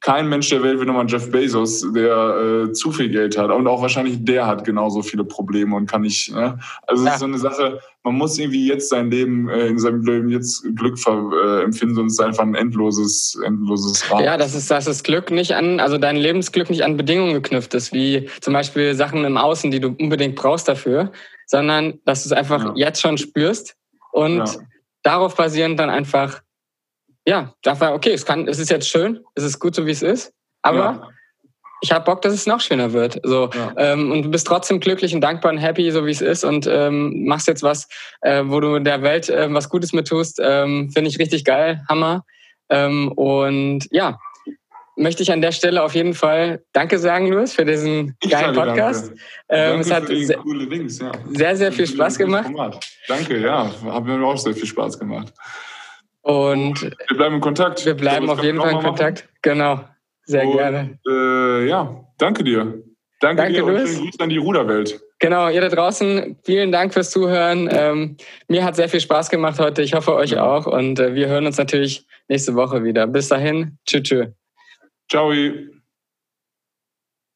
[0.00, 3.50] kein Mensch der Welt will nochmal Jeff Bezos, der äh, zu viel Geld hat.
[3.50, 6.32] Und auch wahrscheinlich der hat genauso viele Probleme und kann nicht.
[6.32, 6.58] Ne?
[6.86, 7.14] Also es ja.
[7.14, 10.64] ist so eine Sache, man muss irgendwie jetzt sein Leben, äh, in seinem Leben jetzt
[10.76, 14.22] Glück äh, empfinden, sonst ist es einfach ein endloses, endloses Rad.
[14.22, 17.74] Ja, das ist, dass das Glück nicht an, also dein Lebensglück nicht an Bedingungen geknüpft
[17.74, 21.10] ist, wie zum Beispiel Sachen im Außen, die du unbedingt brauchst dafür,
[21.46, 22.72] sondern dass du es einfach ja.
[22.76, 23.74] jetzt schon spürst
[24.12, 24.54] und ja.
[25.02, 26.40] darauf basierend dann einfach
[27.28, 29.90] ja, dachte war, okay, es kann, es ist jetzt schön, es ist gut so wie
[29.90, 31.08] es ist, aber ja.
[31.82, 33.20] ich habe Bock, dass es noch schöner wird.
[33.22, 33.74] So ja.
[33.76, 36.66] ähm, und du bist trotzdem glücklich und dankbar und happy, so wie es ist und
[36.66, 37.86] ähm, machst jetzt was,
[38.22, 40.40] äh, wo du der Welt äh, was Gutes mit tust.
[40.42, 42.24] Ähm, Finde ich richtig geil, Hammer.
[42.70, 44.18] Ähm, und ja,
[44.96, 48.54] möchte ich an der Stelle auf jeden Fall Danke sagen, Louis, für diesen ich geilen
[48.54, 49.12] Podcast.
[49.50, 51.12] Ähm, es hat sehr, Links, ja.
[51.34, 52.50] sehr, sehr viel Spaß gemacht.
[53.06, 55.34] Danke, ja, hat mir auch sehr viel Spaß gemacht.
[56.28, 57.86] Und wir bleiben in Kontakt.
[57.86, 59.22] Wir bleiben glaube, auf jeden Fall in Kontakt.
[59.22, 59.38] Machen.
[59.40, 59.80] Genau.
[60.26, 60.98] Sehr und, gerne.
[61.08, 62.82] Äh, ja, danke dir.
[63.20, 65.00] Danke, danke dir und schönen Gruß an die Ruderwelt.
[65.20, 67.68] Genau, ihr da draußen, vielen Dank fürs Zuhören.
[67.72, 69.80] Ähm, mir hat sehr viel Spaß gemacht heute.
[69.80, 70.44] Ich hoffe euch ja.
[70.44, 70.66] auch.
[70.66, 73.06] Und äh, wir hören uns natürlich nächste Woche wieder.
[73.06, 73.78] Bis dahin.
[73.86, 74.02] Tschüss.
[74.02, 74.26] Tschüss.
[75.08, 75.32] Ciao.